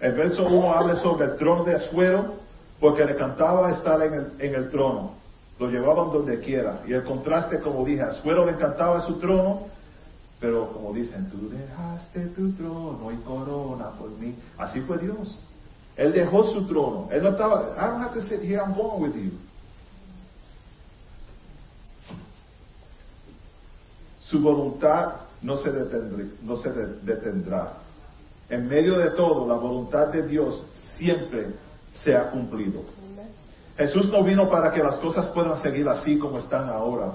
El 0.00 0.12
verso 0.12 0.44
1 0.44 0.72
habla 0.72 0.96
sobre 0.96 1.26
el 1.26 1.36
trono 1.36 1.64
de 1.64 1.76
Asuero, 1.76 2.34
porque 2.78 3.04
le 3.04 3.16
cantaba 3.16 3.70
estar 3.70 4.02
en 4.02 4.14
el, 4.14 4.32
en 4.38 4.54
el 4.54 4.70
trono. 4.70 5.21
Lo 5.58 5.68
llevaban 5.68 6.12
donde 6.12 6.40
quiera. 6.40 6.82
Y 6.86 6.92
el 6.92 7.04
contraste, 7.04 7.60
como 7.60 7.84
dije, 7.84 8.02
Asuero 8.02 8.44
le 8.46 8.52
encantaba 8.52 9.00
su 9.02 9.18
trono, 9.18 9.66
pero 10.40 10.72
como 10.72 10.92
dicen, 10.92 11.30
tú 11.30 11.48
dejaste 11.50 12.26
tu 12.28 12.52
trono 12.52 13.12
y 13.12 13.16
corona 13.18 13.90
por 13.90 14.10
mí. 14.10 14.34
Así 14.58 14.80
fue 14.80 14.98
Dios. 14.98 15.38
Él 15.96 16.12
dejó 16.12 16.44
su 16.52 16.66
trono. 16.66 17.08
Él 17.10 17.22
no 17.22 17.30
estaba, 17.30 17.74
I 17.76 17.86
don't 17.86 18.02
have 18.02 18.14
to 18.14 18.22
sit 18.22 18.40
here, 18.40 18.60
I'm 18.60 18.74
going 18.74 19.00
with 19.02 19.14
you. 19.14 19.32
Su 24.20 24.40
voluntad 24.40 25.12
no 25.42 25.58
se, 25.58 25.70
detendrá, 25.70 26.24
no 26.42 26.56
se 26.56 26.70
detendrá. 27.02 27.74
En 28.48 28.66
medio 28.66 28.98
de 28.98 29.10
todo, 29.10 29.46
la 29.46 29.54
voluntad 29.54 30.08
de 30.08 30.26
Dios 30.26 30.62
siempre 30.96 31.48
se 32.02 32.16
ha 32.16 32.30
cumplido. 32.30 32.82
Jesús 33.76 34.08
no 34.08 34.22
vino 34.22 34.50
para 34.50 34.70
que 34.70 34.82
las 34.82 34.96
cosas 34.96 35.26
puedan 35.28 35.60
seguir 35.62 35.88
así 35.88 36.18
como 36.18 36.38
están 36.38 36.68
ahora. 36.68 37.12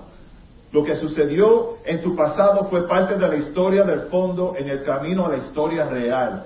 Lo 0.72 0.84
que 0.84 0.96
sucedió 0.96 1.78
en 1.86 2.02
tu 2.02 2.16
pasado 2.16 2.68
fue 2.70 2.88
parte 2.88 3.16
de 3.16 3.28
la 3.28 3.36
historia 3.36 3.84
del 3.84 4.02
fondo 4.10 4.54
en 4.58 4.68
el 4.68 4.84
camino 4.84 5.26
a 5.26 5.30
la 5.30 5.38
historia 5.38 5.86
real. 5.86 6.46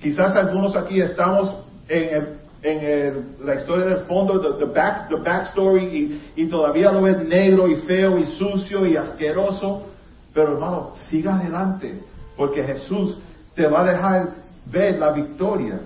Quizás 0.00 0.34
algunos 0.36 0.74
aquí 0.76 1.00
estamos 1.00 1.54
en, 1.88 2.48
la 3.44 3.54
historia 3.54 3.84
del 3.84 3.98
fondo, 3.98 4.40
the, 4.56 4.64
back, 4.64 5.08
the 5.08 5.16
backstory, 5.16 5.84
y, 5.84 6.42
y 6.42 6.46
todavía 6.46 6.90
lo 6.90 7.02
ves 7.02 7.18
negro 7.28 7.68
y 7.68 7.76
feo 7.76 8.18
y 8.18 8.24
sucio 8.24 8.86
y 8.86 8.96
asqueroso. 8.96 9.86
Pero 10.34 10.54
hermano, 10.54 10.92
siga 11.08 11.36
adelante, 11.36 12.02
porque 12.36 12.64
Jesús 12.64 13.18
te 13.54 13.66
va 13.66 13.82
a 13.82 13.92
dejar 13.92 14.28
ver 14.66 14.98
la 14.98 15.12
victoria. 15.12 15.80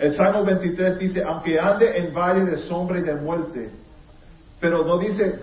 El 0.00 0.16
Salmo 0.16 0.46
23 0.46 0.98
dice, 0.98 1.22
aunque 1.22 1.60
ande 1.60 1.98
en 1.98 2.14
valle 2.14 2.46
de 2.46 2.56
sombra 2.66 2.98
y 2.98 3.02
de 3.02 3.16
muerte, 3.16 3.70
pero 4.58 4.82
no 4.82 4.96
dice 4.96 5.40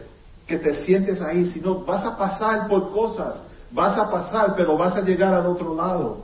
que 0.48 0.58
te 0.58 0.84
sientes 0.84 1.22
ahí, 1.22 1.52
sino 1.52 1.86
vas 1.86 2.04
a 2.04 2.18
pasar 2.18 2.68
por 2.68 2.92
cosas, 2.92 3.40
vas 3.72 3.96
a 4.00 4.10
pasar, 4.10 4.56
pero 4.56 4.76
vas 4.76 4.96
a 4.96 5.02
llegar 5.02 5.32
al 5.32 5.46
otro 5.46 5.76
lado. 5.76 6.24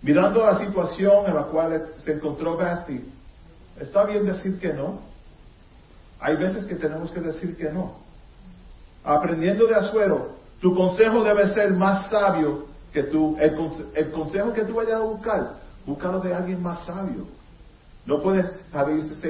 Mirando 0.00 0.42
la 0.42 0.58
situación 0.58 1.26
en 1.26 1.34
la 1.34 1.42
cual 1.44 1.86
se 2.02 2.12
encontró 2.12 2.56
Basti, 2.56 3.04
está 3.78 4.04
bien 4.04 4.24
decir 4.24 4.58
que 4.58 4.72
no. 4.72 5.00
Hay 6.18 6.36
veces 6.36 6.64
que 6.64 6.76
tenemos 6.76 7.10
que 7.10 7.20
decir 7.20 7.58
que 7.58 7.70
no. 7.70 7.98
Aprendiendo 9.04 9.66
de 9.66 9.74
Azuero, 9.74 10.36
tu 10.62 10.74
consejo 10.74 11.22
debe 11.22 11.52
ser 11.52 11.74
más 11.74 12.08
sabio 12.08 12.72
que 12.94 13.02
tú, 13.04 13.36
el, 13.40 13.54
consejo 14.12 14.52
que 14.52 14.64
tú 14.64 14.74
vayas 14.74 14.94
a 14.94 15.00
buscar, 15.00 15.54
búscalo 15.84 16.20
de 16.20 16.32
alguien 16.32 16.62
más 16.62 16.86
sabio. 16.86 17.26
No 18.06 18.22
puedes, 18.22 18.46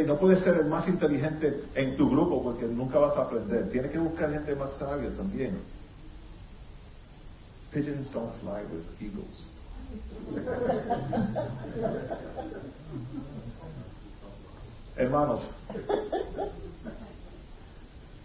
no 0.06 0.18
puedes 0.18 0.44
ser 0.44 0.58
el 0.58 0.66
más 0.66 0.86
inteligente 0.86 1.62
en 1.74 1.96
tu 1.96 2.10
grupo 2.10 2.42
porque 2.42 2.66
nunca 2.66 2.98
vas 2.98 3.16
a 3.16 3.22
aprender. 3.22 3.70
Tienes 3.70 3.90
que 3.90 3.98
buscar 3.98 4.30
gente 4.30 4.54
más 4.54 4.72
sabia 4.78 5.08
también. 5.16 5.58
Pigeons 7.72 8.12
don't 8.12 8.34
fly 8.40 8.60
with 8.70 8.84
eagles. 9.00 9.42
Hermanos, 14.96 15.40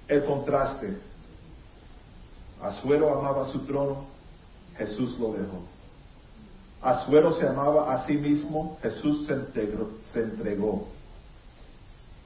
el 0.10 0.25
contraste. 0.25 0.97
Azuero 2.62 3.17
amaba 3.17 3.49
su 3.54 3.60
trono, 3.60 4.19
Jesús 4.80 5.20
lo 5.20 5.34
dejó. 5.34 5.62
Azuero 6.82 7.32
se 7.32 7.46
amaba 7.46 7.94
a 7.94 8.06
sí 8.06 8.15
mismo, 8.15 8.78
Jesús 8.82 9.28
se, 9.28 9.36
se 10.13 10.20
entregó. 10.22 10.88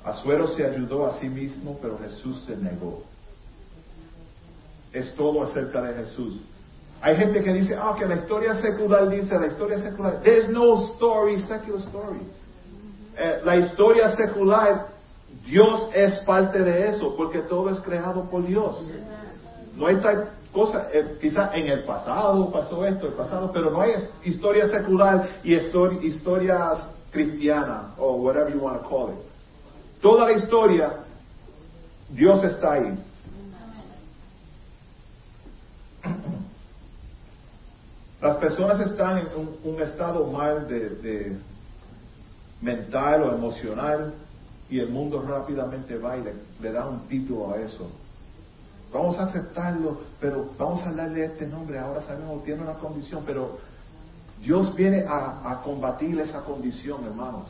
Azuero 0.05 0.47
se 0.49 0.63
ayudó 0.63 1.07
a 1.07 1.19
sí 1.19 1.27
mismo, 1.27 1.79
pero 1.81 1.97
Jesús 1.97 2.43
se 2.45 2.55
negó. 2.55 3.01
Es 4.91 5.13
todo 5.15 5.43
acerca 5.43 5.81
de 5.81 5.95
Jesús. 6.05 6.39
Hay 7.01 7.17
gente 7.17 7.41
que 7.41 7.51
dice, 7.51 7.75
ah, 7.75 7.95
que 7.97 8.05
la 8.05 8.17
historia 8.17 8.55
secular 8.61 9.09
dice, 9.09 9.27
la 9.37 9.47
historia 9.47 9.81
secular. 9.81 10.21
There's 10.21 10.49
no 10.49 10.93
story, 10.93 11.39
secular 11.39 11.79
story. 11.79 12.21
Eh, 13.17 13.41
la 13.43 13.57
historia 13.57 14.15
secular, 14.15 14.87
Dios 15.45 15.89
es 15.93 16.19
parte 16.19 16.59
de 16.59 16.89
eso, 16.89 17.15
porque 17.17 17.39
todo 17.39 17.71
es 17.71 17.79
creado 17.79 18.29
por 18.29 18.45
Dios. 18.45 18.77
No 19.75 19.87
hay 19.87 19.97
cosa, 20.53 20.87
eh, 20.93 21.17
quizás 21.19 21.51
en 21.55 21.67
el 21.67 21.83
pasado 21.83 22.49
pasó 22.51 22.85
esto, 22.85 23.07
el 23.07 23.13
pasado, 23.13 23.51
pero 23.51 23.71
no 23.71 23.81
hay 23.81 23.91
historia 24.23 24.67
secular 24.69 25.27
y 25.43 25.55
historias 25.55 26.77
cristianas, 27.11 27.91
o 27.97 28.13
whatever 28.13 28.53
you 28.53 28.59
want 28.59 28.81
to 28.81 28.87
call 28.87 29.09
it. 29.09 29.19
Toda 30.01 30.25
la 30.25 30.33
historia, 30.33 31.03
Dios 32.09 32.43
está 32.43 32.73
ahí. 32.73 32.97
Las 38.21 38.37
personas 38.37 38.79
están 38.79 39.17
en 39.17 39.27
un, 39.63 39.81
estado 39.81 40.25
mal 40.27 40.67
de, 40.67 41.35
mental 42.61 43.23
o 43.23 43.35
emocional 43.35 44.13
y 44.69 44.79
el 44.79 44.89
mundo 44.89 45.21
rápidamente 45.21 45.97
va 45.97 46.17
y 46.17 46.23
le 46.61 46.71
da 46.71 46.87
un 46.87 47.01
título 47.07 47.53
a 47.53 47.59
eso. 47.59 47.89
Vamos 48.93 49.17
a 49.17 49.23
aceptarlo, 49.23 50.01
pero 50.19 50.51
vamos 50.57 50.85
a 50.85 50.91
darle 50.93 51.25
este 51.25 51.47
nombre. 51.47 51.79
Ahora 51.79 52.01
sabemos 52.03 52.43
tiene 52.43 52.61
una 52.61 52.75
condición, 52.75 53.23
pero 53.25 53.57
Dios 54.39 54.75
viene 54.75 55.03
a, 55.07 55.61
combatir 55.63 56.19
esa 56.19 56.41
condición, 56.41 57.03
hermanos. 57.05 57.49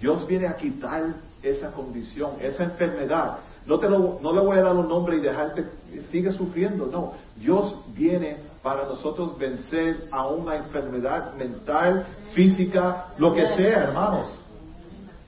Dios 0.00 0.26
viene 0.26 0.46
a 0.46 0.56
quitar 0.56 1.14
esa 1.42 1.72
condición, 1.72 2.34
esa 2.40 2.64
enfermedad. 2.64 3.38
No, 3.66 3.78
te 3.78 3.88
lo, 3.88 4.18
no 4.22 4.32
le 4.32 4.40
voy 4.40 4.58
a 4.58 4.62
dar 4.62 4.76
un 4.76 4.88
nombre 4.88 5.16
y 5.16 5.20
dejarte, 5.20 5.66
sigue 6.10 6.32
sufriendo. 6.32 6.86
No, 6.86 7.12
Dios 7.36 7.74
viene 7.94 8.36
para 8.62 8.84
nosotros 8.84 9.36
vencer 9.36 10.08
a 10.12 10.28
una 10.28 10.56
enfermedad 10.56 11.34
mental, 11.34 12.06
física, 12.34 13.08
lo 13.18 13.34
que 13.34 13.46
sea, 13.56 13.84
hermanos. 13.84 14.30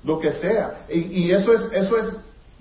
Lo 0.05 0.19
que 0.19 0.33
sea. 0.33 0.87
Y, 0.89 1.25
y 1.25 1.33
eso 1.33 1.53
es, 1.53 1.63
eso 1.73 1.97
es, 1.99 2.17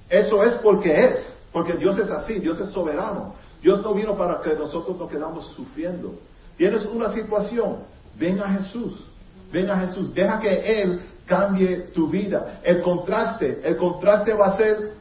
eso 0.09 0.43
es 0.43 0.53
porque 0.55 1.05
es. 1.05 1.30
Porque 1.51 1.73
Dios 1.73 1.97
es 1.97 2.09
así, 2.09 2.39
Dios 2.39 2.59
es 2.59 2.69
soberano. 2.69 3.35
Dios 3.61 3.81
no 3.81 3.93
vino 3.93 4.15
para 4.15 4.41
que 4.41 4.55
nosotros 4.55 4.97
nos 4.97 5.09
quedamos 5.09 5.47
sufriendo. 5.55 6.15
Tienes 6.57 6.85
una 6.85 7.13
situación, 7.13 7.77
ven 8.17 8.39
a 8.41 8.49
Jesús, 8.51 9.05
ven 9.51 9.69
a 9.69 9.79
Jesús, 9.79 10.13
deja 10.13 10.39
que 10.39 10.81
Él 10.81 11.01
cambie 11.25 11.77
tu 11.93 12.09
vida. 12.09 12.59
El 12.63 12.81
contraste, 12.81 13.61
el 13.63 13.77
contraste 13.77 14.33
va 14.33 14.47
a 14.47 14.57
ser, 14.57 14.93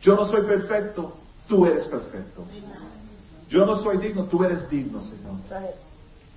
yo 0.00 0.16
no 0.16 0.24
soy 0.26 0.44
perfecto, 0.46 1.14
tú 1.46 1.66
eres 1.66 1.84
perfecto. 1.84 2.44
Yo 3.48 3.64
no 3.64 3.76
soy 3.82 3.98
digno, 3.98 4.24
tú 4.24 4.44
eres 4.44 4.68
digno, 4.68 5.00
Señor. 5.00 5.36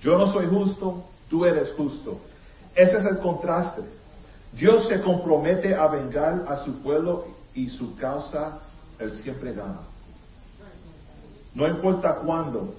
Yo 0.02 0.18
no 0.18 0.32
soy 0.32 0.48
justo, 0.48 1.04
tú 1.30 1.46
eres 1.46 1.72
justo. 1.74 2.20
Ese 2.76 2.98
es 2.98 3.06
el 3.06 3.18
contraste. 3.20 3.82
Dios 4.54 4.88
se 4.88 5.02
compromete 5.02 5.76
a 5.76 5.88
vengar 5.88 6.46
a 6.48 6.64
su 6.64 6.82
pueblo 6.82 7.26
y 7.54 7.70
su 7.70 7.96
causa 7.98 8.60
él 9.04 9.22
siempre 9.22 9.54
gana. 9.54 9.80
No 11.54 11.68
importa 11.68 12.16
cuándo. 12.16 12.76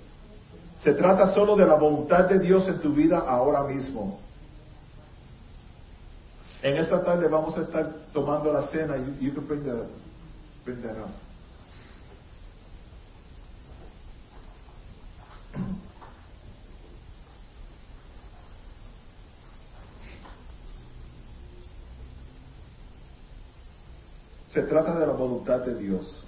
Se 0.80 0.94
trata 0.94 1.32
solo 1.32 1.54
de 1.56 1.66
la 1.66 1.74
voluntad 1.74 2.24
de 2.24 2.38
Dios 2.38 2.66
en 2.66 2.80
tu 2.80 2.92
vida 2.92 3.18
ahora 3.18 3.62
mismo. 3.62 4.18
En 6.62 6.76
esta 6.76 7.02
tarde 7.04 7.28
vamos 7.28 7.56
a 7.56 7.62
estar 7.62 7.92
tomando 8.12 8.52
la 8.52 8.68
cena. 8.68 8.96
y 8.96 9.24
you 9.24 9.32
can 9.32 9.46
bring 9.46 9.64
Se 24.52 24.62
trata 24.62 24.98
de 24.98 25.06
la 25.06 25.14
voluntad 25.14 25.60
de 25.60 25.74
Dios. 25.76 26.22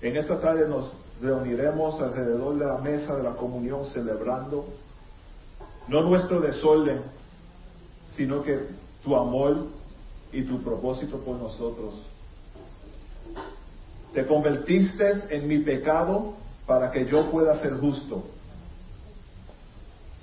En 0.00 0.16
esta 0.16 0.40
tarde 0.40 0.68
nos 0.68 0.92
reuniremos 1.20 2.00
alrededor 2.00 2.58
de 2.58 2.66
la 2.66 2.78
mesa 2.78 3.16
de 3.16 3.22
la 3.22 3.32
comunión 3.32 3.86
celebrando 3.86 4.66
no 5.88 6.02
nuestro 6.02 6.40
desorden, 6.40 7.02
sino 8.16 8.42
que 8.42 8.68
tu 9.02 9.16
amor 9.16 9.66
y 10.32 10.42
tu 10.42 10.62
propósito 10.62 11.18
por 11.18 11.36
nosotros. 11.36 11.94
Te 14.14 14.26
convertiste 14.26 15.24
en 15.30 15.48
mi 15.48 15.58
pecado 15.58 16.34
para 16.66 16.90
que 16.90 17.04
yo 17.06 17.30
pueda 17.30 17.60
ser 17.60 17.78
justo. 17.78 18.24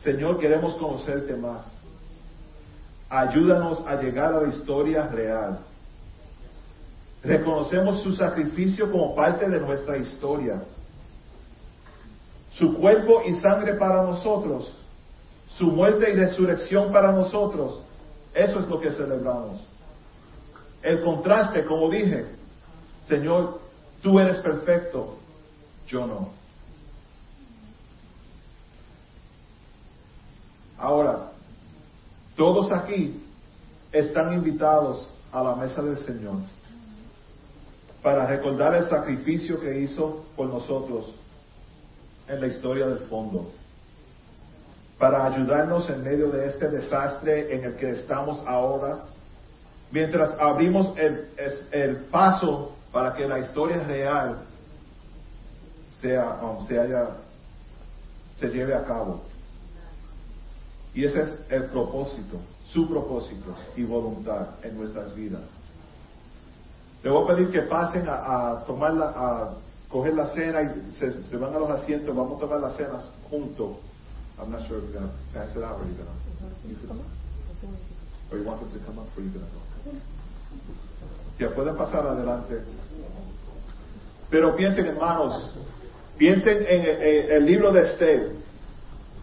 Señor, 0.02 0.40
queremos 0.40 0.76
conocerte 0.76 1.36
más. 1.36 1.79
Ayúdanos 3.10 3.82
a 3.88 3.96
llegar 3.96 4.34
a 4.34 4.42
la 4.42 4.50
historia 4.50 5.08
real. 5.08 5.60
Reconocemos 7.24 8.02
su 8.04 8.14
sacrificio 8.14 8.92
como 8.92 9.16
parte 9.16 9.50
de 9.50 9.60
nuestra 9.60 9.98
historia. 9.98 10.62
Su 12.52 12.76
cuerpo 12.76 13.22
y 13.26 13.34
sangre 13.42 13.74
para 13.76 14.04
nosotros. 14.04 14.72
Su 15.58 15.68
muerte 15.72 16.12
y 16.12 16.16
resurrección 16.16 16.92
para 16.92 17.12
nosotros. 17.12 17.82
Eso 18.34 18.60
es 18.60 18.68
lo 18.68 18.80
que 18.80 18.92
celebramos. 18.92 19.60
El 20.82 21.04
contraste, 21.04 21.66
como 21.66 21.90
dije, 21.90 22.26
Señor, 23.08 23.60
tú 24.02 24.20
eres 24.20 24.38
perfecto, 24.38 25.18
yo 25.88 26.06
no. 26.06 26.30
Ahora, 30.78 31.32
todos 32.40 32.72
aquí 32.72 33.22
están 33.92 34.32
invitados 34.32 35.14
a 35.34 35.44
la 35.44 35.56
mesa 35.58 35.82
del 35.82 35.98
Señor 36.06 36.38
para 38.02 38.26
recordar 38.26 38.74
el 38.76 38.88
sacrificio 38.88 39.60
que 39.60 39.82
hizo 39.82 40.24
por 40.38 40.48
nosotros 40.48 41.14
en 42.30 42.40
la 42.40 42.48
historia 42.48 42.88
del 42.88 43.00
fondo, 43.10 43.52
para 44.98 45.26
ayudarnos 45.26 45.90
en 45.90 46.02
medio 46.02 46.32
de 46.32 46.48
este 46.48 46.70
desastre 46.70 47.54
en 47.54 47.66
el 47.66 47.76
que 47.76 47.90
estamos 47.90 48.42
ahora, 48.48 49.00
mientras 49.92 50.34
abrimos 50.40 50.94
el, 50.98 51.98
paso 52.10 52.72
para 52.94 53.16
que 53.16 53.28
la 53.28 53.40
historia 53.40 53.80
real 53.80 54.46
sea, 56.00 56.40
um, 56.42 56.66
se, 56.66 56.80
haya, 56.80 57.18
se 58.40 58.48
lleve 58.48 58.74
a 58.74 58.86
cabo. 58.86 59.29
Y 60.94 61.06
ese 61.06 61.22
es 61.22 61.30
el 61.50 61.66
propósito, 61.66 62.38
su 62.72 62.88
propósito 62.88 63.56
y 63.76 63.84
voluntad 63.84 64.48
en 64.64 64.78
nuestras 64.78 65.14
vidas. 65.16 65.42
Le 67.04 67.10
voy 67.10 67.24
a 67.24 67.36
pedir 67.36 67.52
que 67.52 67.62
pasen 67.64 68.08
a, 68.10 68.64
tomar 68.68 68.94
la, 68.94 69.06
a 69.16 69.54
coger 69.88 70.16
la 70.16 70.28
cena 70.34 70.62
y 70.62 70.96
se, 71.00 71.38
van 71.38 71.56
a 71.56 71.60
los 71.60 71.70
asientos. 71.70 72.16
Vamos 72.16 72.38
a 72.38 72.42
tomar 72.42 72.60
las 72.60 72.76
cenas 72.76 73.10
juntos. 73.30 73.78
I'm 74.38 74.52
not 74.52 74.68
sure 74.68 74.78
if 74.78 74.86
you're 74.86 74.94
going 74.94 75.10
to 75.10 75.14
pass 75.34 75.50
it 75.56 75.64
out 75.64 75.80
or 75.80 75.86
you're 75.86 75.98
going 75.98 76.08
to. 76.08 77.04
Or 78.32 78.38
you 78.38 78.46
want 78.46 78.62
them 78.62 78.72
to 78.72 78.86
come 78.86 79.00
up 79.00 79.08
or 79.18 79.22
you're 79.22 79.34
going 79.34 79.46
to 79.46 79.52
go. 79.52 79.60
Ya 81.40 81.50
pueden 81.56 81.78
pasar 81.78 82.06
adelante. 82.06 82.62
Pero 84.30 84.56
piensen, 84.56 84.86
hermanos, 84.86 85.56
piensen 86.18 86.66
en, 86.68 86.86
en 86.86 87.32
el 87.32 87.46
libro 87.46 87.72
de 87.72 87.82
Esther. 87.82 88.36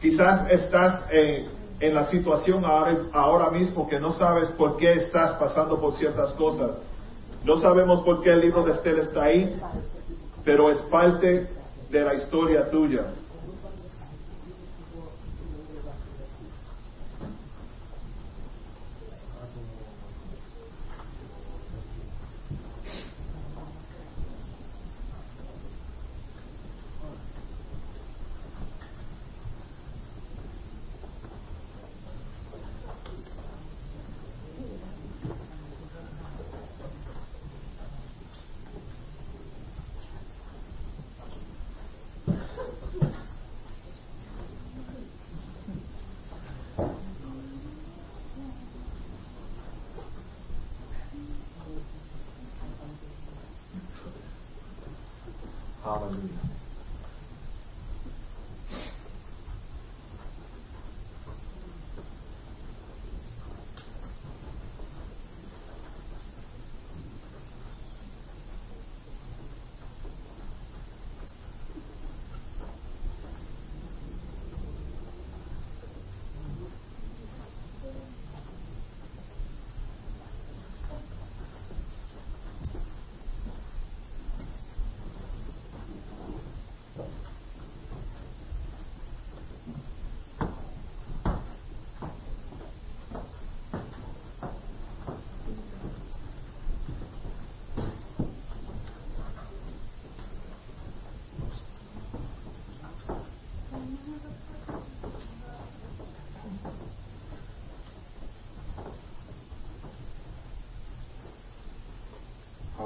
Quizás 0.01 0.51
estás 0.51 1.05
en, 1.11 1.47
en 1.81 1.95
la 1.95 2.09
situación 2.09 2.65
ahora, 2.65 2.99
ahora 3.13 3.51
mismo 3.51 3.89
que 3.89 4.01
no 4.01 4.13
sabes 4.13 4.49
por 4.51 4.77
qué 4.77 4.95
estás 4.95 5.33
pasando 5.39 5.79
por 5.81 5.95
ciertas 5.95 6.33
cosas. 6.35 6.79
No 7.45 7.61
sabemos 7.61 8.03
por 8.03 8.23
qué 8.23 8.31
el 8.31 8.41
libro 8.41 8.65
de 8.65 8.73
Estel 8.73 8.99
está 8.99 9.25
ahí, 9.25 9.61
pero 10.45 10.71
es 10.71 10.79
parte 10.83 11.49
de 11.91 12.01
la 12.01 12.15
historia 12.15 12.71
tuya. 12.71 13.07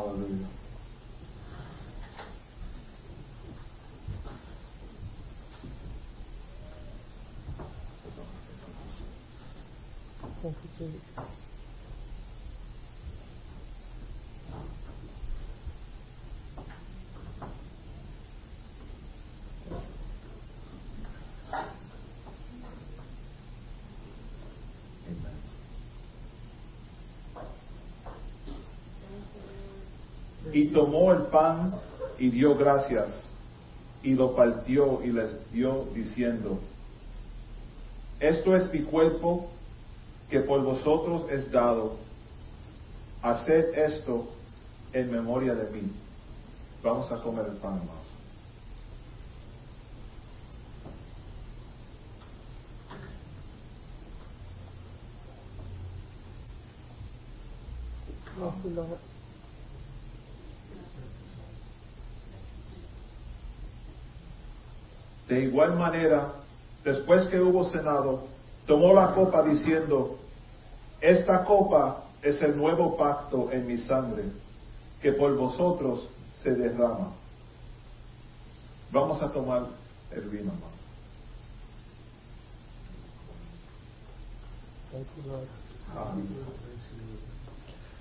Hallelujah. 0.01 0.48
Thank 10.42 10.57
you, 10.64 10.70
Jesus. 10.78 11.03
Y 30.53 30.66
tomó 30.68 31.12
el 31.12 31.22
pan 31.24 31.74
y 32.18 32.30
dio 32.30 32.57
gracias 32.57 33.11
y 34.03 34.14
lo 34.14 34.34
partió 34.34 35.03
y 35.03 35.12
les 35.12 35.53
dio 35.53 35.86
diciendo, 35.94 36.59
esto 38.18 38.57
es 38.57 38.70
mi 38.72 38.82
cuerpo 38.82 39.51
que 40.28 40.40
por 40.40 40.62
vosotros 40.62 41.24
es 41.30 41.51
dado, 41.51 41.96
haced 43.22 43.74
esto 43.74 44.28
en 44.92 45.11
memoria 45.11 45.55
de 45.55 45.70
mí. 45.70 45.90
Vamos 46.82 47.11
a 47.12 47.22
comer 47.22 47.46
el 47.46 47.57
pan, 47.57 47.76
hermanos. 47.76 48.01
De 65.31 65.43
igual 65.43 65.76
manera, 65.76 66.33
después 66.83 67.28
que 67.28 67.41
hubo 67.41 67.70
cenado, 67.70 68.24
tomó 68.66 68.93
la 68.93 69.14
copa 69.14 69.45
diciendo, 69.45 70.18
esta 71.01 71.45
copa 71.45 72.03
es 72.20 72.43
el 72.43 72.57
nuevo 72.57 72.97
pacto 72.97 73.49
en 73.53 73.64
mi 73.64 73.78
sangre, 73.78 74.24
que 75.01 75.12
por 75.12 75.37
vosotros 75.37 76.09
se 76.43 76.51
derrama. 76.51 77.12
Vamos 78.91 79.22
a 79.22 79.31
tomar 79.31 79.68
el 80.11 80.22
vino, 80.22 80.51
hermano. 80.51 80.81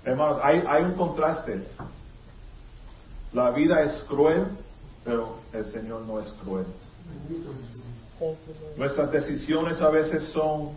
Hermanos, 0.04 0.40
hay, 0.42 0.64
hay 0.66 0.82
un 0.82 0.94
contraste. 0.94 1.64
La 3.32 3.52
vida 3.52 3.82
es 3.82 4.02
cruel, 4.08 4.48
pero 5.04 5.36
el 5.52 5.70
Señor 5.70 6.02
no 6.02 6.18
es 6.18 6.26
cruel. 6.42 6.66
Nuestras 8.76 9.10
decisiones 9.12 9.80
a 9.80 9.88
veces 9.88 10.24
son 10.32 10.72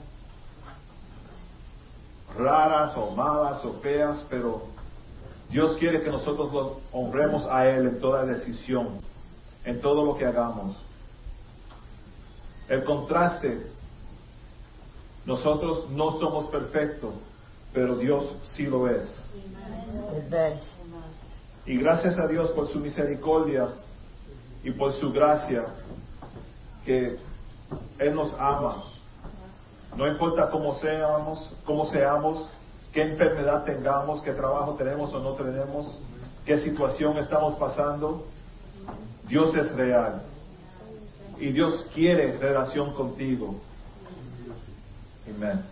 raras 2.38 2.96
o 2.98 3.12
malas 3.12 3.64
o 3.66 3.74
feas, 3.82 4.24
pero 4.30 4.68
Dios 5.50 5.78
quiere 5.78 6.02
que 6.02 6.10
nosotros 6.10 6.52
lo 6.52 6.80
honremos 6.92 7.46
a 7.46 7.70
Él 7.70 7.88
en 7.88 8.00
toda 8.00 8.26
decisión, 8.26 9.00
en 9.66 9.82
todo 9.82 10.06
lo 10.06 10.16
que 10.16 10.26
hagamos. 10.26 10.76
El 12.70 12.84
contraste, 12.86 13.68
nosotros 15.26 15.90
no 15.90 16.18
somos 16.20 16.48
perfectos, 16.48 17.14
pero 17.74 17.98
Dios 17.98 18.36
sí 18.54 18.66
lo 18.66 18.88
es. 18.90 19.06
Y 21.66 21.78
gracias 21.78 22.18
a 22.20 22.28
Dios 22.28 22.50
por 22.52 22.68
su 22.68 22.80
misericordia 22.80 23.70
y 24.64 24.72
por 24.72 24.94
su 24.94 25.12
gracia, 25.12 25.66
que 26.86 27.18
Él 28.00 28.16
nos 28.16 28.34
ama. 28.40 28.84
No 29.96 30.08
importa 30.08 30.50
cómo 30.50 30.76
seamos, 30.80 31.56
cómo 31.66 31.86
seamos, 31.92 32.50
qué 32.92 33.04
enfermedad 33.04 33.64
tengamos, 33.64 34.22
qué 34.22 34.32
trabajo 34.32 34.76
tenemos 34.76 35.14
o 35.14 35.20
no 35.20 35.34
tenemos, 35.34 36.00
qué 36.46 36.60
situación 36.60 37.18
estamos 37.18 37.56
pasando, 37.56 38.26
Dios 39.28 39.56
es 39.56 39.72
real. 39.76 40.24
Y 41.40 41.52
Dios 41.52 41.86
quiere 41.94 42.38
relación 42.38 42.94
contigo. 42.94 43.56
Amén. 45.28 45.64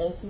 Thank 0.00 0.24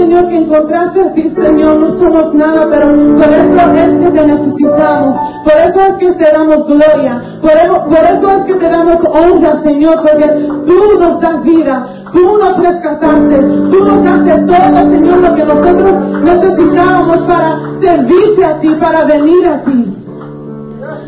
Señor, 0.00 0.28
que 0.28 0.36
encontraste 0.38 0.98
a 1.02 1.12
ti, 1.12 1.28
Señor, 1.28 1.76
no 1.78 1.88
somos 1.98 2.34
nada, 2.34 2.66
pero 2.70 2.86
por 3.18 3.28
eso 3.28 3.72
es 3.74 4.02
que 4.02 4.10
te 4.10 4.26
necesitamos. 4.26 5.14
Por 5.44 5.58
eso 5.58 5.80
es 5.88 5.96
que 5.98 6.12
te 6.12 6.32
damos 6.32 6.66
gloria. 6.66 7.20
Por 7.42 7.50
eso, 7.50 7.84
por 7.84 7.98
eso 7.98 8.30
es 8.30 8.44
que 8.44 8.54
te 8.54 8.68
damos 8.70 8.96
honra, 9.04 9.60
Señor, 9.60 9.96
porque 10.00 10.26
tú 10.66 10.98
nos 10.98 11.20
das 11.20 11.42
vida. 11.42 11.86
Tú 12.12 12.38
nos 12.38 12.56
rescataste. 12.58 13.40
Tú 13.70 13.84
nos 13.84 14.02
das 14.02 14.46
todo, 14.46 14.90
Señor, 14.90 15.20
lo 15.20 15.34
que 15.34 15.44
nosotros 15.44 16.22
necesitábamos 16.22 17.26
para 17.26 17.58
servirte 17.80 18.44
a 18.46 18.58
ti, 18.60 18.74
para 18.80 19.04
venir 19.04 19.46
a 19.48 19.62
ti. 19.64 19.96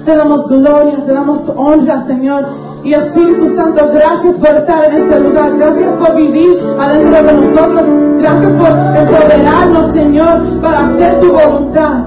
Te 0.05 0.16
damos 0.16 0.47
gloria, 0.49 0.99
te 1.07 1.14
damos 1.14 1.43
honra, 1.57 2.03
Señor. 2.03 2.45
Y 2.85 2.95
Espíritu 2.95 3.55
Santo, 3.55 3.89
gracias 3.93 4.35
por 4.37 4.57
estar 4.57 4.85
en 4.87 5.03
este 5.03 5.20
lugar. 5.20 5.57
Gracias 5.57 5.97
por 5.97 6.16
vivir 6.16 6.51
adentro 6.80 7.26
de 7.26 7.33
nosotros. 7.33 7.87
Gracias 8.18 8.55
por 8.55 8.68
empoderarnos, 8.68 9.93
Señor, 9.93 10.61
para 10.61 10.80
hacer 10.80 11.20
tu 11.20 11.28
voluntad. 11.33 12.03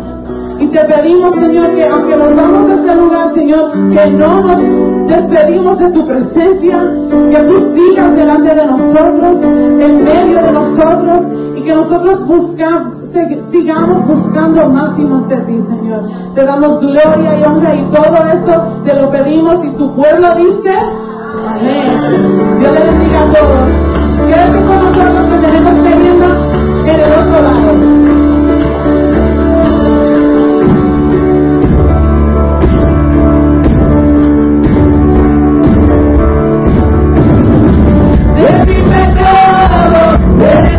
Y 0.60 0.68
te 0.68 0.80
pedimos, 0.86 1.34
Señor, 1.36 1.76
que 1.76 1.84
aunque 1.86 2.16
nos 2.16 2.34
vamos 2.34 2.72
a 2.72 2.76
este 2.76 2.96
lugar, 2.96 3.34
Señor, 3.34 3.72
que 3.72 4.10
no 4.12 4.42
nos 4.42 5.08
despedimos 5.08 5.78
de 5.80 5.92
tu 5.92 6.06
presencia, 6.06 6.80
que 7.30 7.40
tú 7.44 7.56
sigas 7.76 8.16
delante 8.16 8.56
de 8.56 8.66
nosotros, 8.66 9.36
en 9.44 10.04
medio 10.04 10.42
de 10.42 10.52
nosotros, 10.52 11.22
y 11.56 11.62
que 11.62 11.76
nosotros 11.76 12.28
buscamos, 12.28 12.95
sigamos 13.52 14.06
buscando 14.08 14.70
más 14.70 14.98
y 15.00 15.04
más 15.04 15.28
de 15.30 15.38
ti, 15.38 15.54
Señor. 15.70 16.04
Te 16.36 16.44
damos 16.44 16.80
gloria 16.82 17.40
y 17.40 17.44
honra 17.44 17.76
y 17.76 17.84
todo 17.90 18.18
esto 18.34 18.82
te 18.84 18.94
lo 18.94 19.10
pedimos 19.10 19.66
y 19.66 19.70
tu 19.78 19.94
pueblo 19.96 20.36
dice, 20.36 20.74
amén. 21.48 22.60
Dios 22.60 22.74
le 22.74 22.86
bendiga 22.86 23.22
a 23.22 23.32
todos. 23.32 23.70
Quédate 24.28 24.66
con 24.66 24.84
nosotros 24.84 25.30
que 25.30 25.38
tenemos 25.48 25.74
teniendo 25.84 26.26
en 26.88 27.00
el 27.00 27.12
otro 27.12 27.42
lado. 27.42 27.72
Decime 38.36 39.02
todo, 39.16 40.75